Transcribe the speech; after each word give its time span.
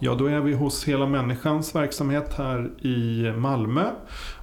Ja, 0.00 0.14
då 0.14 0.26
är 0.26 0.40
vi 0.40 0.52
hos 0.52 0.84
Hela 0.84 1.06
Människans 1.06 1.74
verksamhet 1.74 2.34
här 2.34 2.70
i 2.86 3.32
Malmö. 3.36 3.84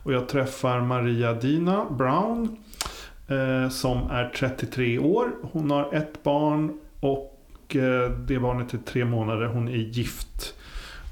Och 0.03 0.13
jag 0.13 0.27
träffar 0.27 0.81
Maria 0.81 1.33
Dina 1.33 1.85
Brown 1.89 2.57
eh, 3.27 3.69
som 3.69 3.97
är 4.11 4.29
33 4.29 4.99
år. 4.99 5.31
Hon 5.41 5.71
har 5.71 5.93
ett 5.93 6.23
barn 6.23 6.79
och 6.99 7.75
eh, 7.75 8.11
det 8.11 8.39
barnet 8.39 8.73
är 8.73 8.77
tre 8.77 9.05
månader. 9.05 9.45
Hon 9.45 9.67
är 9.67 9.71
gift 9.71 10.53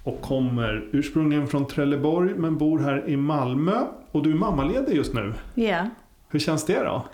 och 0.04 0.22
kommer 0.22 0.90
ursprungligen 0.92 1.48
från 1.48 1.68
Trelleborg 1.68 2.34
men 2.36 2.58
bor 2.58 2.80
här 2.80 3.10
i 3.10 3.18
Malmö. 3.18 3.82
Och 4.12 4.24
du 4.24 4.32
är 4.32 4.36
mammaledig 4.36 4.96
just 4.96 5.14
nu. 5.14 5.34
Ja. 5.54 5.90
Hur 6.30 6.40
känns 6.40 6.66
det 6.66 6.84
då? 6.84 7.06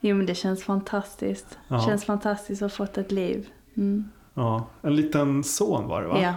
Jo 0.00 0.16
men 0.16 0.26
det 0.26 0.34
känns 0.34 0.64
fantastiskt. 0.64 1.58
Ja. 1.68 1.76
Det 1.76 1.82
känns 1.82 2.04
fantastiskt 2.04 2.62
att 2.62 2.72
ha 2.72 2.86
fått 2.86 2.98
ett 2.98 3.12
liv. 3.12 3.48
Mm. 3.76 4.10
Ja, 4.34 4.66
en 4.82 4.96
liten 4.96 5.44
son 5.44 5.88
var 5.88 6.02
det 6.02 6.08
va? 6.08 6.18
Ja, 6.22 6.34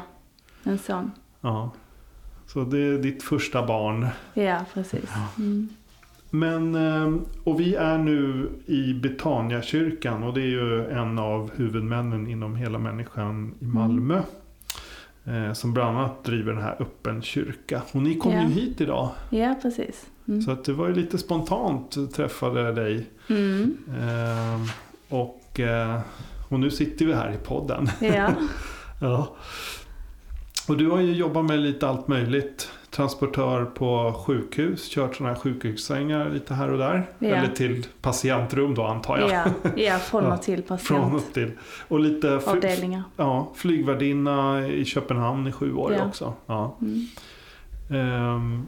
en 0.64 0.78
sån. 0.78 1.12
ja. 1.42 1.72
Så 2.48 2.64
det 2.64 2.78
är 2.80 2.98
ditt 2.98 3.24
första 3.24 3.66
barn. 3.68 4.08
Ja, 4.34 4.60
precis. 4.74 5.10
Mm. 5.38 5.70
Men, 6.30 6.76
eh, 6.76 7.22
och 7.44 7.60
vi 7.60 7.76
är 7.76 7.98
nu 7.98 8.50
i 8.66 8.94
Betaniakyrkan 8.94 10.24
och 10.24 10.34
det 10.34 10.42
är 10.42 10.46
ju 10.46 10.90
en 10.90 11.20
av 11.20 11.52
huvudmännen 11.56 12.28
inom 12.28 12.56
Hela 12.56 12.80
Människan 12.80 13.54
i 13.60 13.66
Malmö. 13.66 14.22
eh, 15.26 15.54
Som 15.54 15.74
bland 15.74 15.98
annat 15.98 16.24
driver 16.24 16.54
den 16.54 16.62
här 16.62 16.76
Öppen 16.80 17.22
kyrka. 17.22 17.82
Och 17.92 18.02
ni 18.02 18.16
kom 18.16 18.32
Ja. 18.34 18.42
ju 18.42 18.48
hit 18.50 18.82
idag. 18.82 19.10
Ja, 19.30 19.56
precis. 19.62 20.06
Mm. 20.28 20.42
Så 20.42 20.52
att 20.52 20.64
det 20.66 20.74
var 20.74 20.88
ju 20.88 20.94
lite 20.94 21.18
spontant 21.18 22.14
träffade 22.14 22.72
dig. 22.74 23.10
Mm. 23.30 23.78
Eh, 23.88 24.70
Och, 25.10 25.60
eh, 25.60 26.00
och 26.50 26.60
nu 26.60 26.72
sitter 26.72 27.06
vi 27.06 27.14
här 27.14 27.32
i 27.34 27.38
podden. 27.38 27.88
Ja. 28.02 28.30
Ja. 29.02 29.36
Och 30.68 30.78
du 30.78 30.90
har 30.90 31.00
ju 31.00 31.14
jobbat 31.14 31.46
med 31.46 31.60
lite 31.60 31.88
allt 31.88 32.08
möjligt. 32.08 32.72
Transportör 32.90 33.66
på 33.66 34.14
sjukhus, 34.26 34.90
kört 34.90 35.16
sådana 35.16 35.34
här 35.34 35.42
sjukhussängar 35.42 36.30
lite 36.30 36.54
här 36.54 36.72
och 36.72 36.78
där. 36.78 37.06
Ja. 37.20 37.28
Eller 37.28 37.48
till 37.56 37.86
patientrum 38.02 38.76
då 38.76 38.84
antar 38.84 39.18
jag. 39.18 39.32
ja. 39.32 39.46
ja, 39.76 39.98
från 39.98 40.26
och 40.32 40.42
till 40.42 40.64
Från 40.64 40.78
patient. 40.78 41.14
och 41.14 41.34
till. 41.34 41.52
Och 41.88 42.00
lite 42.00 42.36
Avdelningar. 42.46 43.04
ja, 43.18 43.52
flygvärdinna 43.56 44.68
i 44.68 44.86
Köpenhamn 44.86 45.48
i 45.48 45.52
sju 45.52 45.74
år 45.76 45.94
Ja. 45.98 46.06
också. 46.06 46.34
Ja. 46.46 46.78
Mm. 46.82 47.08
Ehm, 47.90 48.68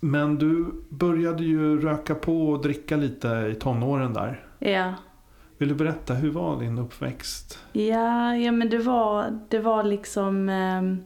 men 0.00 0.36
du 0.38 0.66
började 0.88 1.44
ju 1.44 1.80
röka 1.80 2.14
på 2.14 2.48
och 2.50 2.62
dricka 2.62 2.96
lite 2.96 3.28
i 3.28 3.54
tonåren 3.60 4.12
där. 4.12 4.40
Ja. 4.58 4.94
Vill 5.60 5.68
du 5.68 5.74
berätta, 5.74 6.14
hur 6.14 6.30
var 6.30 6.60
din 6.60 6.78
uppväxt? 6.78 7.58
Ja, 7.72 8.36
ja 8.36 8.52
men 8.52 8.70
det 8.70 8.78
var, 8.78 9.38
det 9.48 9.58
var 9.58 9.84
liksom... 9.84 10.48
Ehm, 10.48 11.04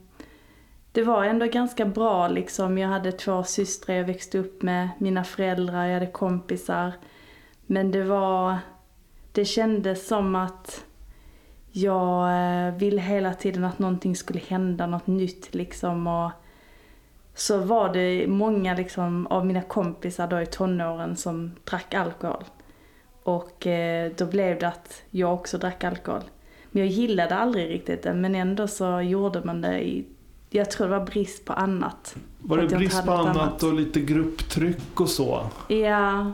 det 0.93 1.03
var 1.03 1.25
ändå 1.25 1.47
ganska 1.47 1.85
bra 1.85 2.29
liksom. 2.29 2.79
Jag 2.79 2.89
hade 2.89 3.13
två 3.13 3.43
systrar, 3.43 3.95
jag 3.95 4.05
växte 4.05 4.39
upp 4.39 4.63
med 4.63 4.89
mina 4.99 5.25
föräldrar, 5.25 5.87
jag 5.87 5.95
hade 5.95 6.07
kompisar. 6.07 6.93
Men 7.67 7.91
det 7.91 8.03
var... 8.03 8.59
Det 9.33 9.45
kändes 9.45 10.07
som 10.07 10.35
att 10.35 10.85
jag 11.73 12.29
eh, 12.67 12.75
ville 12.75 13.01
hela 13.01 13.35
tiden 13.35 13.65
att 13.65 13.79
någonting 13.79 14.17
skulle 14.17 14.41
hända, 14.41 14.87
något 14.87 15.07
nytt 15.07 15.55
liksom. 15.55 16.07
Och 16.07 16.31
så 17.35 17.59
var 17.59 17.93
det 17.93 18.27
många 18.27 18.75
liksom 18.75 19.27
av 19.27 19.47
mina 19.47 19.63
kompisar 19.63 20.27
då 20.27 20.41
i 20.41 20.47
tonåren 20.47 21.17
som 21.17 21.53
drack 21.65 21.95
alkohol. 21.95 22.45
Och 23.25 23.67
eh, 23.67 24.13
då 24.17 24.27
blev 24.27 24.59
det 24.59 24.69
att 24.69 25.03
jag 25.11 25.35
också 25.35 25.59
drack 25.59 25.85
alkohol. 25.85 26.23
Men 26.71 26.83
jag 26.83 26.93
gillade 26.93 27.35
aldrig 27.35 27.71
riktigt 27.71 28.03
det, 28.03 28.15
men 28.15 28.35
ändå 28.35 28.69
så 28.69 29.01
gjorde 29.01 29.45
man 29.45 29.61
det 29.61 29.85
i, 29.85 30.07
jag 30.51 30.71
tror 30.71 30.87
det 30.89 30.99
var 30.99 31.07
brist 31.07 31.45
på 31.45 31.53
annat. 31.53 32.17
Var 32.39 32.59
det 32.59 32.77
brist 32.77 33.05
på 33.05 33.13
annat. 33.13 33.63
och 33.63 33.75
lite 33.75 34.01
grupptryck 34.01 35.01
och 35.01 35.09
så? 35.09 35.47
Ja, 35.69 36.33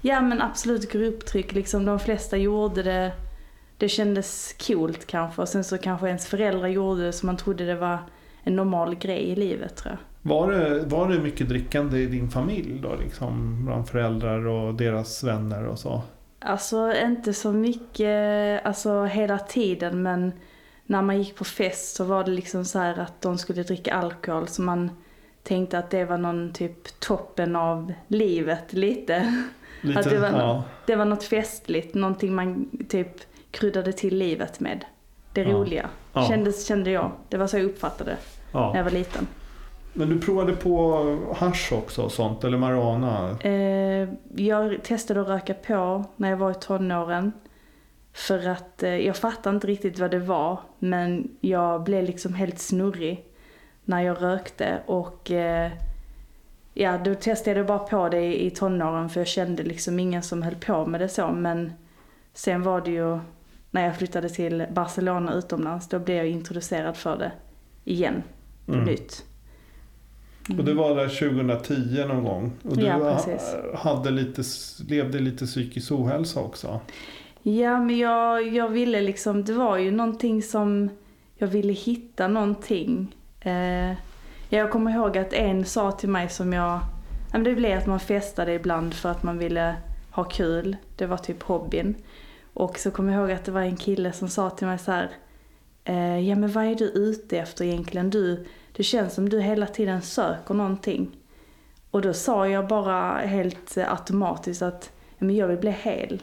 ja 0.00 0.20
men 0.20 0.42
absolut 0.42 0.92
grupptryck 0.92 1.52
liksom. 1.52 1.84
De 1.84 1.98
flesta 2.00 2.36
gjorde 2.36 2.82
det, 2.82 3.12
det 3.78 3.88
kändes 3.88 4.54
coolt 4.66 5.06
kanske. 5.06 5.42
Och 5.42 5.48
sen 5.48 5.64
så 5.64 5.78
kanske 5.78 6.06
ens 6.06 6.26
föräldrar 6.26 6.68
gjorde 6.68 7.06
det 7.06 7.12
så 7.12 7.26
man 7.26 7.36
trodde 7.36 7.66
det 7.66 7.76
var 7.76 7.98
en 8.42 8.56
normal 8.56 8.94
grej 8.94 9.22
i 9.22 9.36
livet 9.36 9.76
tror 9.76 9.92
jag. 9.92 9.98
Var 10.26 10.52
det, 10.52 10.80
var 10.86 11.08
det 11.08 11.18
mycket 11.18 11.48
drickande 11.48 11.98
i 11.98 12.06
din 12.06 12.30
familj 12.30 12.80
då? 12.82 12.94
Liksom 12.96 13.64
bland 13.66 13.88
föräldrar 13.88 14.46
och 14.46 14.74
deras 14.74 15.24
vänner 15.24 15.64
och 15.66 15.78
så? 15.78 16.02
Alltså 16.38 16.92
inte 17.04 17.32
så 17.34 17.52
mycket, 17.52 18.66
alltså 18.66 19.04
hela 19.04 19.38
tiden 19.38 20.02
men 20.02 20.32
när 20.86 21.02
man 21.02 21.18
gick 21.18 21.36
på 21.36 21.44
fest 21.44 21.96
så 21.96 22.04
var 22.04 22.24
det 22.24 22.30
liksom 22.30 22.64
så 22.64 22.78
här 22.78 22.98
att 22.98 23.20
de 23.20 23.38
skulle 23.38 23.62
dricka 23.62 23.94
alkohol 23.94 24.48
så 24.48 24.62
man 24.62 24.90
tänkte 25.42 25.78
att 25.78 25.90
det 25.90 26.04
var 26.04 26.18
någon 26.18 26.52
typ 26.52 27.00
toppen 27.00 27.56
av 27.56 27.92
livet 28.08 28.72
lite. 28.72 29.42
Lite, 29.80 30.00
Att 30.00 30.10
det 30.10 30.18
var- 30.18 30.28
ja. 30.28 30.62
Det 30.86 30.96
var 30.96 31.04
något 31.04 31.24
festligt, 31.24 31.94
någonting 31.94 32.34
man 32.34 32.68
typ 32.88 33.08
kryddade 33.50 33.92
till 33.92 34.16
livet 34.18 34.60
med. 34.60 34.84
Det 35.32 35.42
Ja. 35.42 35.48
roliga. 35.52 35.88
Ja. 36.12 36.28
Kändes, 36.28 36.66
kände 36.66 36.90
jag. 36.90 37.10
Det 37.28 37.36
var 37.36 37.46
så 37.46 37.56
jag 37.56 37.64
uppfattade 37.64 38.10
det 38.10 38.16
när 38.52 38.60
ja. 38.60 38.76
jag 38.76 38.84
var 38.84 38.90
liten. 38.90 39.26
Men 39.96 40.08
du 40.08 40.20
provade 40.20 40.52
på 40.52 41.02
hasch 41.36 41.72
också 41.72 42.02
och 42.02 42.12
sånt? 42.12 42.44
Eller 42.44 42.58
marijuana? 42.58 43.36
Eh, 43.40 44.08
jag 44.36 44.82
testade 44.82 45.20
att 45.20 45.28
röka 45.28 45.54
på 45.54 46.04
när 46.16 46.30
jag 46.30 46.36
var 46.36 46.50
i 46.50 46.54
tonåren. 46.54 47.32
För 48.12 48.48
att 48.48 48.82
eh, 48.82 48.96
jag 48.96 49.16
fattade 49.16 49.54
inte 49.54 49.66
riktigt 49.66 49.98
vad 49.98 50.10
det 50.10 50.18
var. 50.18 50.60
Men 50.78 51.36
jag 51.40 51.82
blev 51.84 52.04
liksom 52.04 52.34
helt 52.34 52.58
snurrig 52.58 53.24
när 53.84 54.00
jag 54.02 54.22
rökte. 54.22 54.78
Och 54.86 55.30
eh, 55.30 55.70
ja, 56.74 56.98
då 56.98 57.14
testade 57.14 57.56
jag 57.56 57.66
bara 57.66 57.78
på 57.78 58.08
det 58.08 58.20
i, 58.20 58.46
i 58.46 58.50
tonåren 58.50 59.08
för 59.08 59.20
jag 59.20 59.26
kände 59.26 59.62
liksom 59.62 59.98
ingen 59.98 60.22
som 60.22 60.42
höll 60.42 60.54
på 60.54 60.86
med 60.86 61.00
det 61.00 61.08
så. 61.08 61.28
Men 61.32 61.72
sen 62.32 62.62
var 62.62 62.80
det 62.80 62.90
ju 62.90 63.18
när 63.70 63.84
jag 63.84 63.96
flyttade 63.96 64.28
till 64.28 64.66
Barcelona 64.72 65.34
utomlands. 65.34 65.88
Då 65.88 65.98
blev 65.98 66.16
jag 66.16 66.26
introducerad 66.28 66.96
för 66.96 67.16
det 67.16 67.32
igen 67.84 68.22
på 68.66 68.72
Mm. 68.72 68.84
nytt. 68.84 69.24
Och 70.48 70.64
det 70.64 70.74
var 70.74 70.96
där 70.96 71.08
2010 71.08 72.04
någon 72.08 72.24
gång. 72.24 72.52
Och 72.62 72.76
du 72.76 72.84
Ja, 72.84 73.20
hade 73.74 74.10
lite, 74.10 74.42
levde 74.88 75.18
lite 75.18 75.46
psykisk 75.46 75.92
ohälsa 75.92 76.40
också. 76.40 76.80
Ja, 77.42 77.80
men 77.80 77.98
jag, 77.98 78.48
jag 78.48 78.68
ville 78.68 79.00
liksom, 79.00 79.44
det 79.44 79.52
var 79.52 79.78
ju 79.78 79.90
någonting 79.90 80.42
som, 80.42 80.90
jag 81.36 81.48
ville 81.48 81.72
hitta 81.72 82.28
någonting. 82.28 83.16
Eh, 83.40 83.92
jag 84.48 84.70
kommer 84.70 84.90
ihåg 84.90 85.18
att 85.18 85.32
en 85.32 85.64
sa 85.64 85.92
till 85.92 86.08
mig 86.08 86.28
som 86.28 86.52
jag, 86.52 86.80
det 87.44 87.54
blev 87.54 87.78
att 87.78 87.86
man 87.86 88.00
festade 88.00 88.52
ibland 88.52 88.94
för 88.94 89.08
att 89.08 89.22
man 89.22 89.38
ville 89.38 89.76
ha 90.10 90.24
kul. 90.24 90.76
Det 90.96 91.06
var 91.06 91.16
typ 91.16 91.42
hobbyn. 91.42 91.94
Och 92.54 92.78
så 92.78 92.90
kommer 92.90 93.12
jag 93.12 93.20
ihåg 93.22 93.32
att 93.32 93.44
det 93.44 93.52
var 93.52 93.60
en 93.60 93.76
kille 93.76 94.12
som 94.12 94.28
sa 94.28 94.50
till 94.50 94.66
mig 94.66 94.78
så 94.78 94.92
här, 94.92 95.10
eh, 95.84 96.18
ja 96.28 96.36
men 96.36 96.52
vad 96.52 96.64
är 96.64 96.74
du 96.74 96.84
ute 96.84 97.38
efter 97.38 97.64
egentligen? 97.64 98.10
Du, 98.10 98.46
det 98.76 98.82
känns 98.82 99.14
som 99.14 99.28
du 99.28 99.40
hela 99.40 99.66
tiden 99.66 100.02
söker 100.02 100.54
någonting. 100.54 101.16
Och 101.90 102.02
då 102.02 102.12
sa 102.12 102.48
jag 102.48 102.66
bara 102.68 103.18
helt 103.18 103.76
eh, 103.76 103.92
automatiskt 103.92 104.62
att 104.62 104.90
men 105.18 105.36
jag 105.36 105.48
vill 105.48 105.58
bli 105.58 105.70
hel. 105.70 106.22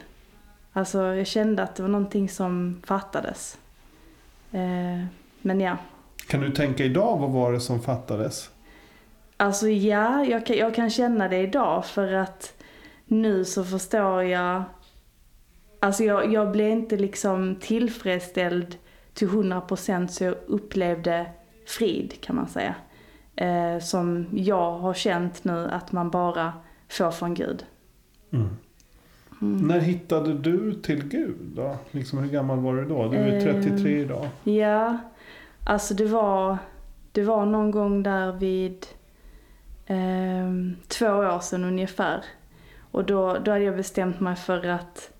Alltså 0.72 1.02
jag 1.02 1.26
kände 1.26 1.62
att 1.62 1.76
det 1.76 1.82
var 1.82 1.90
någonting 1.90 2.28
som 2.28 2.82
fattades. 2.86 3.58
Eh, 4.52 5.04
men 5.42 5.60
ja. 5.60 5.76
Kan 6.26 6.40
du 6.40 6.50
tänka 6.50 6.84
idag 6.84 7.18
vad 7.18 7.30
var 7.30 7.52
det 7.52 7.60
som 7.60 7.80
fattades? 7.80 8.50
Alltså 9.36 9.68
ja, 9.68 10.24
jag 10.24 10.46
kan, 10.46 10.56
jag 10.56 10.74
kan 10.74 10.90
känna 10.90 11.28
det 11.28 11.38
idag 11.38 11.86
för 11.86 12.12
att 12.12 12.54
nu 13.04 13.44
så 13.44 13.64
förstår 13.64 14.22
jag. 14.22 14.62
Alltså 15.80 16.04
jag, 16.04 16.32
jag 16.32 16.52
blev 16.52 16.70
inte 16.70 16.96
liksom 16.96 17.56
tillfredsställd 17.56 18.76
till 19.14 19.28
100% 19.28 20.06
så 20.06 20.24
jag 20.24 20.34
upplevde 20.46 21.26
frid 21.72 22.20
kan 22.20 22.36
man 22.36 22.48
säga. 22.48 22.74
Eh, 23.36 23.78
som 23.78 24.26
jag 24.32 24.78
har 24.78 24.94
känt 24.94 25.44
nu 25.44 25.68
att 25.72 25.92
man 25.92 26.10
bara 26.10 26.52
får 26.88 27.10
från 27.10 27.34
Gud. 27.34 27.64
Mm. 28.32 28.48
Mm. 29.42 29.66
När 29.66 29.80
hittade 29.80 30.34
du 30.34 30.74
till 30.74 31.08
Gud 31.08 31.36
då? 31.40 31.76
Liksom 31.90 32.18
hur 32.18 32.30
gammal 32.30 32.58
var 32.58 32.76
du 32.76 32.84
då? 32.84 33.08
Du 33.08 33.16
är 33.16 33.46
Eh, 33.46 33.60
33 33.62 34.00
idag. 34.00 34.28
Ja, 34.44 34.98
alltså 35.66 35.94
det 35.94 36.04
var, 36.04 36.58
det 37.12 37.22
var 37.22 37.46
någon 37.46 37.70
gång 37.70 38.02
där 38.02 38.32
vid 38.32 38.86
eh, 39.86 40.76
två 40.88 41.06
år 41.06 41.40
sedan 41.40 41.64
ungefär. 41.64 42.24
Och 42.90 43.04
då, 43.04 43.38
då 43.44 43.50
hade 43.50 43.64
jag 43.64 43.76
bestämt 43.76 44.20
mig 44.20 44.36
för 44.36 44.66
att 44.66 45.12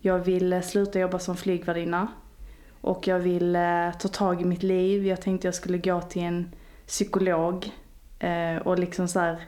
jag 0.00 0.18
ville 0.18 0.62
sluta 0.62 1.00
jobba 1.00 1.18
som 1.18 1.36
flygvärdinna. 1.36 2.08
Och 2.80 3.08
jag 3.08 3.18
ville 3.18 3.92
ta 3.98 4.08
tag 4.08 4.42
i 4.42 4.44
mitt 4.44 4.62
liv. 4.62 5.06
Jag 5.06 5.20
tänkte 5.20 5.46
jag 5.46 5.54
skulle 5.54 5.78
gå 5.78 6.00
till 6.00 6.22
en 6.22 6.52
psykolog 6.86 7.72
eh, 8.18 8.56
och 8.56 8.78
liksom 8.78 9.08
så 9.08 9.20
här 9.20 9.44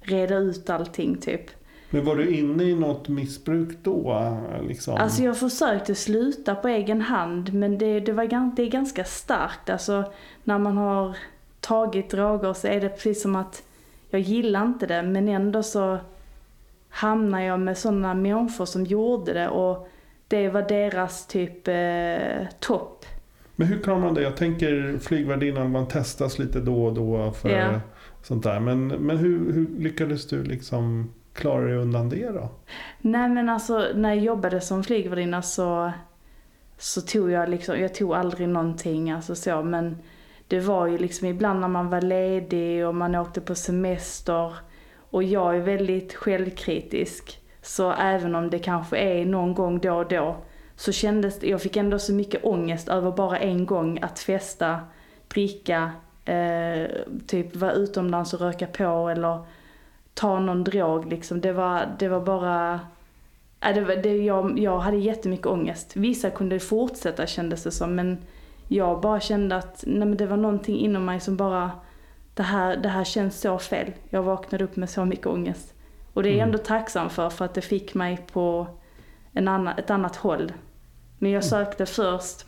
reda 0.00 0.36
ut 0.36 0.70
allting 0.70 1.16
typ. 1.16 1.50
Men 1.90 2.04
var 2.04 2.16
du 2.16 2.36
inne 2.36 2.64
i 2.64 2.74
något 2.74 3.08
missbruk 3.08 3.78
då? 3.82 4.36
Liksom? 4.68 4.94
Alltså 4.94 5.22
jag 5.22 5.38
försökte 5.38 5.94
sluta 5.94 6.54
på 6.54 6.68
egen 6.68 7.00
hand 7.00 7.54
men 7.54 7.78
det, 7.78 8.00
det, 8.00 8.12
var, 8.12 8.56
det 8.56 8.62
är 8.62 8.70
ganska 8.70 9.04
starkt. 9.04 9.70
Alltså 9.70 10.12
när 10.44 10.58
man 10.58 10.76
har 10.76 11.16
tagit 11.60 12.10
droger 12.10 12.52
så 12.52 12.66
är 12.66 12.80
det 12.80 12.88
precis 12.88 13.22
som 13.22 13.36
att 13.36 13.62
jag 14.10 14.20
gillar 14.20 14.64
inte 14.64 14.86
det 14.86 15.02
men 15.02 15.28
ändå 15.28 15.62
så 15.62 15.98
hamnar 16.88 17.40
jag 17.40 17.60
med 17.60 17.78
sådana 17.78 18.14
människor 18.14 18.64
som 18.64 18.84
gjorde 18.84 19.32
det 19.32 19.48
och 19.48 19.88
det 20.28 20.48
var 20.48 20.62
deras 20.62 21.26
typ 21.26 21.68
eh, 21.68 22.48
topp. 22.60 23.04
Men 23.56 23.68
hur 23.68 23.78
klarar 23.78 24.00
man 24.00 24.14
det? 24.14 24.22
Jag 24.22 24.36
tänker 24.36 24.98
flygvärdinnan, 24.98 25.70
man 25.70 25.88
testas 25.88 26.38
lite 26.38 26.60
då 26.60 26.84
och 26.84 26.94
då 26.94 27.32
för 27.32 27.48
yeah. 27.48 27.80
sånt 28.22 28.42
där. 28.42 28.60
Men, 28.60 28.88
men 28.88 29.16
hur, 29.16 29.52
hur 29.52 29.66
lyckades 29.78 30.28
du 30.28 30.44
liksom 30.44 31.12
klara 31.32 31.64
dig 31.64 31.76
undan 31.76 32.08
det 32.08 32.28
då? 32.28 32.50
Nej 33.00 33.28
men 33.28 33.48
alltså 33.48 33.86
när 33.94 34.08
jag 34.08 34.24
jobbade 34.24 34.60
som 34.60 34.84
flygvärdinna 34.84 35.42
så, 35.42 35.92
så 36.78 37.00
tog 37.00 37.30
jag 37.30 37.48
liksom, 37.48 37.80
jag 37.80 37.94
tog 37.94 38.14
aldrig 38.14 38.48
någonting 38.48 39.10
alltså 39.10 39.34
så 39.34 39.62
men 39.62 39.96
det 40.48 40.60
var 40.60 40.86
ju 40.86 40.98
liksom 40.98 41.28
ibland 41.28 41.60
när 41.60 41.68
man 41.68 41.90
var 41.90 42.00
ledig 42.00 42.86
och 42.86 42.94
man 42.94 43.14
åkte 43.14 43.40
på 43.40 43.54
semester 43.54 44.54
och 45.10 45.22
jag 45.22 45.56
är 45.56 45.60
väldigt 45.60 46.14
självkritisk. 46.14 47.40
Så 47.66 47.92
även 47.92 48.34
om 48.34 48.50
det 48.50 48.58
kanske 48.58 48.98
är 48.98 49.26
någon 49.26 49.54
gång 49.54 49.78
då 49.80 49.94
och 49.94 50.08
då 50.08 50.36
så 50.76 50.92
kändes 50.92 51.38
det, 51.38 51.48
jag 51.48 51.62
fick 51.62 51.76
ändå 51.76 51.98
så 51.98 52.12
mycket 52.12 52.44
ångest 52.44 52.88
över 52.88 53.10
bara 53.10 53.38
en 53.38 53.66
gång 53.66 53.98
att 54.02 54.18
festa, 54.18 54.80
dricka, 55.28 55.92
eh, 56.24 56.90
typ 57.26 57.56
vara 57.56 57.72
utomlands 57.72 58.34
och 58.34 58.40
röka 58.40 58.66
på 58.66 59.08
eller 59.08 59.44
ta 60.14 60.38
någon 60.38 60.64
drog 60.64 61.06
liksom. 61.10 61.40
Det 61.40 61.52
var, 61.52 61.96
det 61.98 62.08
var 62.08 62.20
bara, 62.20 62.80
äh, 63.60 63.74
det 63.74 63.80
var, 63.80 63.96
det, 63.96 64.16
jag, 64.16 64.58
jag 64.58 64.78
hade 64.78 64.96
jättemycket 64.96 65.46
ångest. 65.46 65.96
Vissa 65.96 66.30
kunde 66.30 66.60
fortsätta 66.60 67.26
kändes 67.26 67.62
det 67.62 67.70
som 67.70 67.94
men 67.94 68.18
jag 68.68 69.00
bara 69.00 69.20
kände 69.20 69.56
att 69.56 69.84
nej, 69.86 70.08
men 70.08 70.16
det 70.16 70.26
var 70.26 70.36
någonting 70.36 70.78
inom 70.78 71.04
mig 71.04 71.20
som 71.20 71.36
bara, 71.36 71.70
det 72.34 72.42
här, 72.42 72.76
det 72.76 72.88
här 72.88 73.04
känns 73.04 73.40
så 73.40 73.58
fel. 73.58 73.92
Jag 74.10 74.22
vaknade 74.22 74.64
upp 74.64 74.76
med 74.76 74.90
så 74.90 75.04
mycket 75.04 75.26
ångest. 75.26 75.75
Och 76.16 76.22
det 76.22 76.28
är 76.28 76.30
jag 76.30 76.38
mm. 76.38 76.48
ändå 76.48 76.58
tacksam 76.58 77.10
för, 77.10 77.30
för 77.30 77.44
att 77.44 77.54
det 77.54 77.60
fick 77.60 77.94
mig 77.94 78.26
på 78.32 78.66
en 79.32 79.48
annan, 79.48 79.78
ett 79.78 79.90
annat 79.90 80.16
håll. 80.16 80.52
Men 81.18 81.30
jag 81.30 81.42
mm. 81.42 81.50
sökte 81.50 81.86
först, 81.86 82.46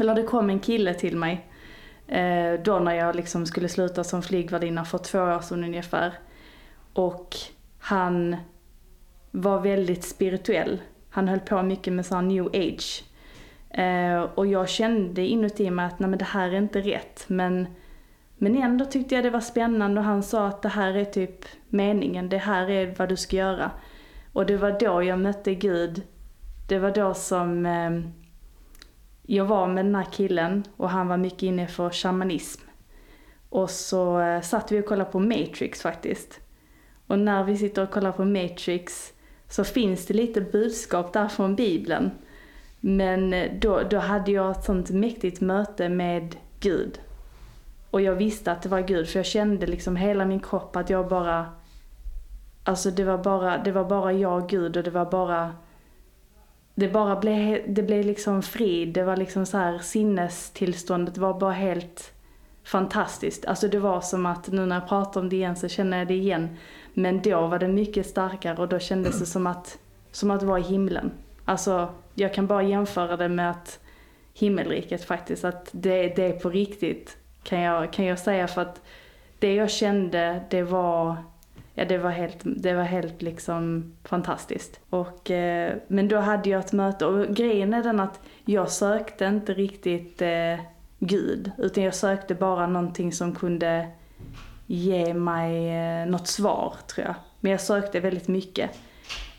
eller 0.00 0.14
det 0.14 0.22
kom 0.22 0.50
en 0.50 0.60
kille 0.60 0.94
till 0.94 1.16
mig, 1.16 1.50
eh, 2.08 2.60
då 2.64 2.78
när 2.78 2.94
jag 2.94 3.16
liksom 3.16 3.46
skulle 3.46 3.68
sluta 3.68 4.04
som 4.04 4.22
flygvärdinna 4.22 4.84
för 4.84 4.98
två 4.98 5.18
år 5.18 5.40
sedan 5.40 5.64
ungefär. 5.64 6.12
Och 6.92 7.36
han 7.78 8.36
var 9.30 9.60
väldigt 9.60 10.04
spirituell. 10.04 10.82
Han 11.10 11.28
höll 11.28 11.40
på 11.40 11.62
mycket 11.62 11.92
med 11.92 12.06
sån 12.06 12.28
new 12.28 12.46
age. 12.46 13.04
Eh, 13.70 14.20
och 14.20 14.46
jag 14.46 14.68
kände 14.68 15.22
inuti 15.26 15.70
mig 15.70 15.86
att 15.86 15.98
nej 15.98 16.10
men 16.10 16.18
det 16.18 16.24
här 16.24 16.48
är 16.48 16.58
inte 16.58 16.80
rätt. 16.80 17.24
Men, 17.26 17.66
men 18.38 18.56
ändå 18.56 18.84
tyckte 18.84 19.14
jag 19.14 19.24
det 19.24 19.30
var 19.30 19.40
spännande 19.40 20.00
och 20.00 20.06
han 20.06 20.22
sa 20.22 20.46
att 20.46 20.62
det 20.62 20.68
här 20.68 20.94
är 20.94 21.04
typ 21.04 21.44
meningen, 21.68 22.28
det 22.28 22.38
här 22.38 22.70
är 22.70 22.94
vad 22.98 23.08
du 23.08 23.16
ska 23.16 23.36
göra. 23.36 23.70
Och 24.32 24.46
det 24.46 24.56
var 24.56 24.80
då 24.80 25.02
jag 25.02 25.18
mötte 25.18 25.54
Gud. 25.54 26.02
Det 26.68 26.78
var 26.78 26.90
då 26.90 27.14
som 27.14 27.66
eh, 27.66 27.90
jag 29.22 29.44
var 29.44 29.66
med 29.66 29.84
den 29.84 29.94
här 29.94 30.06
killen 30.12 30.64
och 30.76 30.90
han 30.90 31.08
var 31.08 31.16
mycket 31.16 31.42
inne 31.42 31.66
för 31.66 31.90
shamanism. 31.90 32.62
Och 33.48 33.70
så 33.70 34.20
eh, 34.20 34.40
satt 34.40 34.72
vi 34.72 34.80
och 34.80 34.86
kollade 34.86 35.10
på 35.10 35.20
Matrix 35.20 35.82
faktiskt. 35.82 36.40
Och 37.06 37.18
när 37.18 37.44
vi 37.44 37.56
sitter 37.56 37.82
och 37.82 37.90
kollar 37.90 38.12
på 38.12 38.24
Matrix 38.24 39.12
så 39.48 39.64
finns 39.64 40.06
det 40.06 40.14
lite 40.14 40.40
budskap 40.40 41.12
där 41.12 41.28
från 41.28 41.56
Bibeln. 41.56 42.10
Men 42.80 43.32
eh, 43.32 43.52
då, 43.60 43.82
då 43.90 43.98
hade 43.98 44.32
jag 44.32 44.50
ett 44.50 44.64
sånt 44.64 44.90
mäktigt 44.90 45.40
möte 45.40 45.88
med 45.88 46.36
Gud. 46.60 47.00
Och 47.96 48.02
jag 48.02 48.14
visste 48.14 48.52
att 48.52 48.62
det 48.62 48.68
var 48.68 48.80
Gud 48.80 49.08
för 49.08 49.18
jag 49.18 49.26
kände 49.26 49.66
liksom 49.66 49.96
hela 49.96 50.24
min 50.24 50.40
kropp 50.40 50.76
att 50.76 50.90
jag 50.90 51.08
bara 51.08 51.46
Alltså 52.64 52.90
det 52.90 53.04
var 53.04 53.18
bara, 53.18 53.58
det 53.58 53.72
var 53.72 53.84
bara 53.84 54.12
jag 54.12 54.42
och 54.42 54.48
Gud 54.48 54.76
och 54.76 54.82
det 54.82 54.90
var 54.90 55.10
bara 55.10 55.54
Det 56.74 56.88
bara 56.88 57.16
blev, 57.16 57.74
det 57.74 57.82
blev 57.82 58.04
liksom 58.04 58.42
frid, 58.42 58.94
det 58.94 59.04
var 59.04 59.16
liksom 59.16 59.46
så 59.46 59.58
här 59.58 59.78
sinnestillståndet 59.78 61.18
var 61.18 61.40
bara 61.40 61.52
helt 61.52 62.12
fantastiskt. 62.64 63.46
Alltså 63.46 63.68
det 63.68 63.78
var 63.78 64.00
som 64.00 64.26
att 64.26 64.48
nu 64.48 64.66
när 64.66 64.76
jag 64.76 64.88
pratar 64.88 65.20
om 65.20 65.28
det 65.28 65.36
igen 65.36 65.56
så 65.56 65.68
känner 65.68 65.98
jag 65.98 66.08
det 66.08 66.14
igen. 66.14 66.56
Men 66.94 67.22
då 67.22 67.46
var 67.46 67.58
det 67.58 67.68
mycket 67.68 68.06
starkare 68.06 68.56
och 68.56 68.68
då 68.68 68.78
kändes 68.78 69.18
det 69.18 69.26
som 69.26 69.46
att, 69.46 69.78
som 70.12 70.30
att 70.30 70.42
vara 70.42 70.58
i 70.58 70.62
himlen. 70.62 71.10
Alltså 71.44 71.88
jag 72.14 72.34
kan 72.34 72.46
bara 72.46 72.62
jämföra 72.62 73.16
det 73.16 73.28
med 73.28 73.50
att 73.50 73.80
himmelriket 74.34 75.04
faktiskt, 75.04 75.44
att 75.44 75.68
det, 75.72 76.08
det 76.16 76.24
är 76.24 76.40
på 76.40 76.50
riktigt 76.50 77.16
kan 77.46 77.60
jag, 77.60 77.92
kan 77.92 78.04
jag 78.04 78.18
säga 78.18 78.48
för 78.48 78.62
att 78.62 78.80
det 79.38 79.54
jag 79.54 79.70
kände 79.70 80.40
det 80.50 80.62
var 80.62 81.16
Ja 81.78 81.84
det 81.84 81.98
var 81.98 82.10
helt, 82.10 82.38
det 82.44 82.74
var 82.74 82.82
helt 82.82 83.22
liksom 83.22 83.92
fantastiskt. 84.04 84.80
Och, 84.90 85.30
eh, 85.30 85.76
men 85.88 86.08
då 86.08 86.16
hade 86.16 86.50
jag 86.50 86.60
ett 86.60 86.72
möte 86.72 87.06
och 87.06 87.26
grejen 87.36 87.74
är 87.74 87.82
den 87.82 88.00
att 88.00 88.20
jag 88.44 88.70
sökte 88.70 89.24
inte 89.24 89.54
riktigt 89.54 90.22
eh, 90.22 90.60
Gud 90.98 91.50
utan 91.58 91.84
jag 91.84 91.94
sökte 91.94 92.34
bara 92.34 92.66
någonting 92.66 93.12
som 93.12 93.34
kunde 93.34 93.88
ge 94.66 95.14
mig 95.14 95.68
eh, 95.76 96.06
något 96.06 96.26
svar 96.26 96.74
tror 96.86 97.06
jag. 97.06 97.14
Men 97.40 97.52
jag 97.52 97.60
sökte 97.60 98.00
väldigt 98.00 98.28
mycket. 98.28 98.70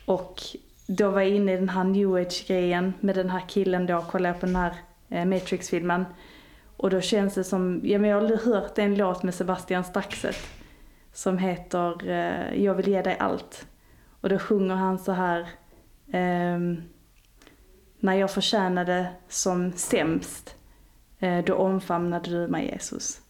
Och 0.04 0.40
då 0.86 1.10
var 1.10 1.20
jag 1.20 1.30
inne 1.30 1.52
i 1.52 1.56
den 1.56 1.68
här 1.68 1.84
new 1.84 2.14
age-grejen 2.14 2.94
med 3.00 3.14
den 3.14 3.30
här 3.30 3.42
killen 3.48 3.86
då, 3.86 4.00
kollade 4.02 4.28
jag 4.28 4.40
på 4.40 4.46
den 4.46 4.56
här 4.56 4.74
eh, 5.08 5.24
Matrix-filmen. 5.24 6.04
Och 6.78 6.90
då 6.90 7.00
känns 7.00 7.34
det 7.34 7.44
som, 7.44 7.80
ja 7.84 7.98
men 7.98 8.10
jag 8.10 8.20
har 8.20 8.52
hört 8.52 8.78
en 8.78 8.94
låt 8.94 9.22
med 9.22 9.34
Sebastian 9.34 9.84
Staxet 9.84 10.36
som 11.12 11.38
heter 11.38 12.08
eh, 12.08 12.64
Jag 12.64 12.74
vill 12.74 12.88
ge 12.88 13.02
dig 13.02 13.16
allt. 13.18 13.66
Och 14.20 14.28
då 14.28 14.38
sjunger 14.38 14.74
han 14.74 14.98
så 14.98 15.12
här 15.12 15.40
eh, 16.06 16.58
När 18.00 18.14
jag 18.14 18.30
förtjänade 18.30 19.06
som 19.28 19.72
sämst, 19.72 20.56
eh, 21.18 21.44
då 21.44 21.54
omfamnade 21.54 22.30
du 22.30 22.48
mig 22.48 22.66
Jesus. 22.66 23.20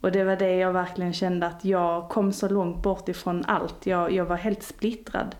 Och 0.00 0.12
det 0.12 0.24
var 0.24 0.36
det 0.36 0.56
jag 0.56 0.72
verkligen 0.72 1.12
kände 1.12 1.46
att 1.46 1.64
jag 1.64 2.08
kom 2.08 2.32
så 2.32 2.48
långt 2.48 2.82
bort 2.82 3.08
ifrån 3.08 3.44
allt. 3.44 3.86
Jag, 3.86 4.12
jag 4.12 4.24
var 4.24 4.36
helt 4.36 4.62
splittrad. 4.62 5.36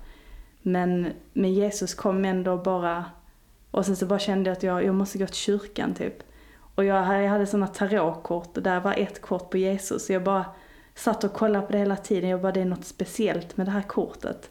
Men, 0.62 1.12
men 1.32 1.52
Jesus 1.52 1.94
kom 1.94 2.24
ändå 2.24 2.56
bara, 2.56 3.04
och 3.70 3.86
sen 3.86 3.96
så 3.96 4.06
bara 4.06 4.18
kände 4.18 4.50
jag 4.50 4.56
att 4.56 4.62
jag, 4.62 4.84
jag 4.84 4.94
måste 4.94 5.18
gå 5.18 5.26
till 5.26 5.34
kyrkan 5.34 5.94
typ. 5.94 6.22
Och 6.80 6.86
jag, 6.86 7.02
hade 7.02 7.46
sådana 7.46 7.66
tarotkort 7.66 8.56
och 8.56 8.62
där 8.62 8.80
var 8.80 8.94
ett 8.94 9.20
kort 9.20 9.50
på 9.50 9.56
Jesus. 9.58 10.06
Så 10.06 10.12
jag 10.12 10.22
bara 10.22 10.44
satt 10.94 11.24
och 11.24 11.32
kollade 11.32 11.66
på 11.66 11.72
det 11.72 11.78
hela 11.78 11.96
tiden. 11.96 12.30
Jag 12.30 12.40
bara, 12.40 12.52
det 12.52 12.60
är 12.60 12.64
något 12.64 12.84
speciellt 12.84 13.56
med 13.56 13.66
det 13.66 13.70
här 13.70 13.82
kortet. 13.82 14.50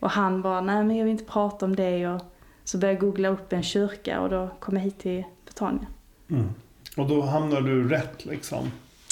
Och 0.00 0.10
han 0.10 0.42
bara, 0.42 0.60
nej 0.60 0.84
men 0.84 0.96
jag 0.96 1.04
vill 1.04 1.12
inte 1.12 1.24
prata 1.24 1.64
om 1.64 1.76
det. 1.76 2.08
Och 2.08 2.20
så 2.64 2.78
började 2.78 2.94
jag 2.94 3.00
googla 3.00 3.28
upp 3.28 3.52
en 3.52 3.62
kyrka 3.62 4.20
och 4.20 4.30
då 4.30 4.48
kom 4.60 4.76
jag 4.76 4.82
hit 4.82 4.98
till 4.98 5.24
Betania. 5.46 5.86
Mm. 6.30 6.48
Och 6.96 7.08
då 7.08 7.22
hamnade 7.22 7.66
du 7.66 7.88
rätt 7.88 8.24
liksom? 8.24 8.70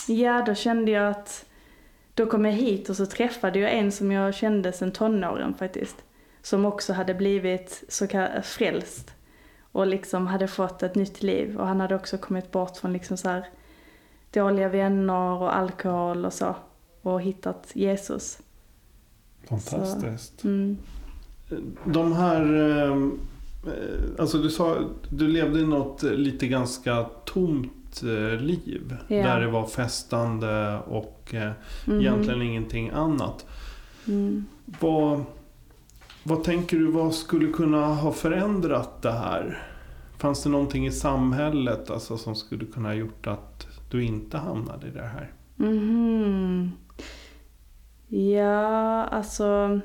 Ja, 0.08 0.42
då 0.46 0.54
kände 0.54 0.90
jag 0.90 1.10
att 1.10 1.44
då 2.14 2.26
kom 2.26 2.44
jag 2.44 2.52
hit 2.52 2.88
och 2.88 2.96
så 2.96 3.06
träffade 3.06 3.58
jag 3.58 3.72
en 3.72 3.92
som 3.92 4.12
jag 4.12 4.34
kände 4.34 4.72
sedan 4.72 4.92
tonåren 4.92 5.54
faktiskt. 5.54 5.96
Som 6.42 6.64
också 6.64 6.92
hade 6.92 7.14
blivit 7.14 7.84
så 7.88 8.06
kallat 8.06 8.46
frälst. 8.46 9.15
Och 9.76 9.86
liksom 9.86 10.26
hade 10.26 10.48
fått 10.48 10.82
ett 10.82 10.94
nytt 10.94 11.22
liv. 11.22 11.56
Och 11.56 11.66
han 11.66 11.80
hade 11.80 11.94
också 11.94 12.18
kommit 12.18 12.52
bort 12.52 12.76
från 12.76 12.92
liksom 12.92 13.16
så 13.16 13.28
här 13.28 13.48
dåliga 14.30 14.68
vänner 14.68 15.42
och 15.42 15.56
alkohol 15.56 16.24
och 16.24 16.32
så. 16.32 16.54
Och 17.02 17.20
hittat 17.22 17.70
Jesus. 17.74 18.38
Fantastiskt. 19.48 20.40
Så, 20.40 20.48
mm. 20.48 20.78
De 21.84 22.12
här, 22.12 22.42
ehm, 22.42 23.18
eh, 23.66 24.20
alltså 24.20 24.38
du 24.38 24.50
sa, 24.50 24.78
du 25.10 25.28
levde 25.28 25.60
i 25.60 25.66
något 25.66 26.02
lite 26.02 26.46
ganska 26.46 27.06
tomt 27.24 28.02
eh, 28.02 28.40
liv. 28.40 28.96
Yeah. 29.08 29.26
Där 29.26 29.40
det 29.40 29.50
var 29.50 29.66
festande 29.66 30.78
och 30.78 31.34
mm. 31.34 32.00
egentligen 32.00 32.42
ingenting 32.42 32.90
annat. 32.90 33.46
Mm. 34.08 34.46
Vad, 34.80 35.24
vad 36.28 36.44
tänker 36.44 36.76
du, 36.76 36.90
vad 36.90 37.14
skulle 37.14 37.52
kunna 37.52 37.86
ha 37.86 38.12
förändrat 38.12 39.02
det 39.02 39.12
här? 39.12 39.62
Fanns 40.18 40.42
det 40.42 40.48
någonting 40.48 40.86
i 40.86 40.92
samhället 40.92 41.90
alltså, 41.90 42.16
som 42.16 42.34
skulle 42.34 42.66
kunna 42.66 42.88
ha 42.88 42.94
gjort 42.94 43.26
att 43.26 43.66
du 43.90 44.04
inte 44.04 44.38
hamnade 44.38 44.86
i 44.86 44.90
det 44.90 45.06
här? 45.06 45.32
Mm. 45.58 46.70
Ja, 48.08 49.04
alltså... 49.04 49.80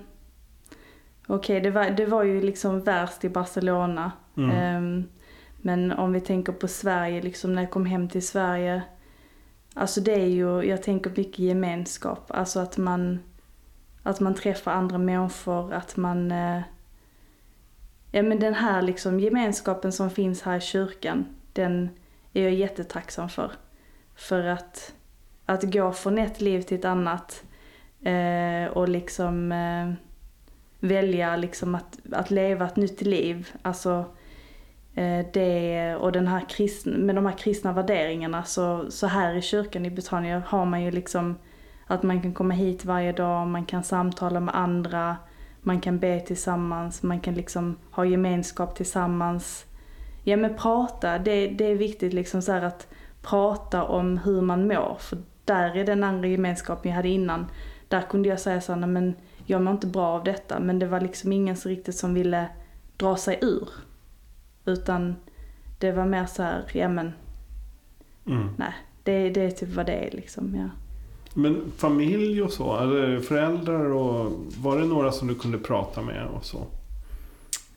Okej, 1.28 1.62
det, 1.62 1.72
var, 1.72 1.90
det 1.90 2.06
var 2.06 2.24
ju 2.24 2.42
liksom 2.42 2.82
värst 2.82 3.24
i 3.24 3.30
Barcelona. 3.30 4.12
Mm. 4.38 4.52
Ehm, 4.52 5.04
men 5.58 5.92
om 5.92 6.14
vi 6.14 6.22
tänker 6.22 6.54
på 6.54 6.68
Sverige, 6.68 7.22
liksom 7.22 7.56
när 7.56 7.62
jag 7.62 7.72
kom 7.72 7.86
hem 7.86 8.10
till 8.10 8.28
Sverige. 8.28 8.84
Alltså 9.74 10.02
det 10.02 10.14
är 10.14 10.28
ju, 10.28 10.62
jag 10.62 10.84
tänker 10.84 11.10
mycket 11.10 11.40
gemenskap. 11.40 12.26
Alltså 12.28 12.60
att 12.60 12.78
man, 12.78 13.20
att 14.04 14.20
man 14.20 14.36
träffar 14.36 14.72
andra 14.72 14.98
människor, 14.98 15.74
att 15.74 15.98
man... 15.98 16.32
Eh, 16.32 16.62
ja 18.12 18.24
men 18.24 18.40
den 18.40 18.54
här 18.54 18.82
liksom 18.82 19.20
gemenskapen 19.20 19.92
som 19.92 20.10
finns 20.10 20.42
här 20.42 20.58
i 20.58 20.62
kyrkan, 20.62 21.26
den 21.54 21.90
är 22.34 22.44
jag 22.44 22.54
jättetacksam 22.54 23.30
för. 23.30 23.52
För 24.16 24.44
att, 24.44 24.94
att 25.46 25.64
gå 25.64 25.92
från 25.92 26.18
ett 26.18 26.42
liv 26.42 26.62
till 26.62 26.78
ett 26.78 26.86
annat 26.86 27.44
eh, 28.02 28.72
och 28.74 28.90
liksom 28.90 29.52
eh, 29.52 29.94
välja 30.80 31.36
liksom 31.36 31.76
att, 31.76 32.00
att 32.12 32.32
leva 32.32 32.66
ett 32.66 32.76
nytt 32.76 33.02
liv. 33.02 33.52
Alltså 33.62 34.06
eh, 34.96 35.26
det 35.34 35.96
och 35.96 36.12
den 36.12 36.28
här 36.28 36.46
kristna, 36.50 36.98
med 36.98 37.16
de 37.16 37.26
här 37.26 37.38
kristna 37.38 37.74
värderingarna 37.74 38.44
så, 38.44 38.92
så 38.92 39.08
här 39.08 39.36
i 39.36 39.42
kyrkan 39.42 39.86
i 39.86 39.92
Betania 39.92 40.44
har 40.48 40.66
man 40.66 40.82
ju 40.84 40.92
liksom 40.92 41.36
att 41.92 42.04
man 42.04 42.22
kan 42.22 42.34
komma 42.34 42.54
hit 42.54 42.86
varje 42.86 43.12
dag, 43.12 43.48
man 43.48 43.66
kan 43.66 43.84
samtala 43.84 44.40
med 44.40 44.56
andra, 44.56 45.18
man 45.62 45.82
kan 45.82 46.00
be 46.00 46.20
tillsammans, 46.20 47.04
man 47.04 47.20
kan 47.20 47.34
liksom 47.34 47.78
ha 47.92 48.06
gemenskap 48.06 48.76
tillsammans. 48.76 49.66
Ja 50.24 50.38
men 50.38 50.56
prata, 50.58 51.20
det, 51.20 51.48
det 51.48 51.66
är 51.66 51.76
viktigt 51.76 52.14
liksom 52.14 52.42
så 52.42 52.52
att 52.52 52.88
prata 53.22 53.84
om 53.84 54.18
hur 54.18 54.42
man 54.42 54.68
mår. 54.68 54.98
För 55.00 55.18
där 55.46 55.78
är 55.78 55.86
den 55.86 56.04
andra 56.04 56.28
gemenskapen 56.28 56.90
jag 56.92 56.96
hade 56.96 57.10
innan. 57.10 57.46
Där 57.88 58.02
kunde 58.02 58.30
jag 58.30 58.40
säga 58.40 58.62
så 58.62 58.74
här, 58.74 58.80
"Nej, 58.80 58.90
men 58.90 59.16
jag 59.46 59.62
mår 59.62 59.74
inte 59.74 59.88
bra 59.88 60.08
av 60.08 60.24
detta. 60.24 60.60
Men 60.60 60.80
det 60.80 60.88
var 60.88 61.00
liksom 61.02 61.32
ingen 61.34 61.56
så 61.56 61.70
riktigt 61.70 61.96
som 61.96 62.14
ville 62.14 62.48
dra 62.98 63.16
sig 63.16 63.40
ur. 63.42 63.70
Utan 64.66 65.16
det 65.80 65.92
var 65.92 66.06
mer 66.06 66.26
så 66.26 66.44
här, 66.44 66.64
ja 66.74 66.90
men 66.90 67.14
Mm. 68.26 68.50
nej, 68.58 68.74
det, 69.04 69.30
det 69.30 69.42
är 69.46 69.52
typ 69.52 69.70
vad 69.76 69.86
det 69.86 69.94
är 70.08 70.12
liksom. 70.12 70.56
Ja. 70.56 70.70
Men 71.34 71.72
familj 71.78 72.42
och 72.42 72.52
så, 72.52 72.78
eller 72.78 73.20
föräldrar 73.20 73.86
och 73.92 74.32
var 74.62 74.80
det 74.80 74.86
några 74.86 75.12
som 75.12 75.28
du 75.28 75.36
kunde 75.36 75.58
prata 75.58 76.02
med 76.02 76.28
och 76.28 76.46
så? 76.46 76.58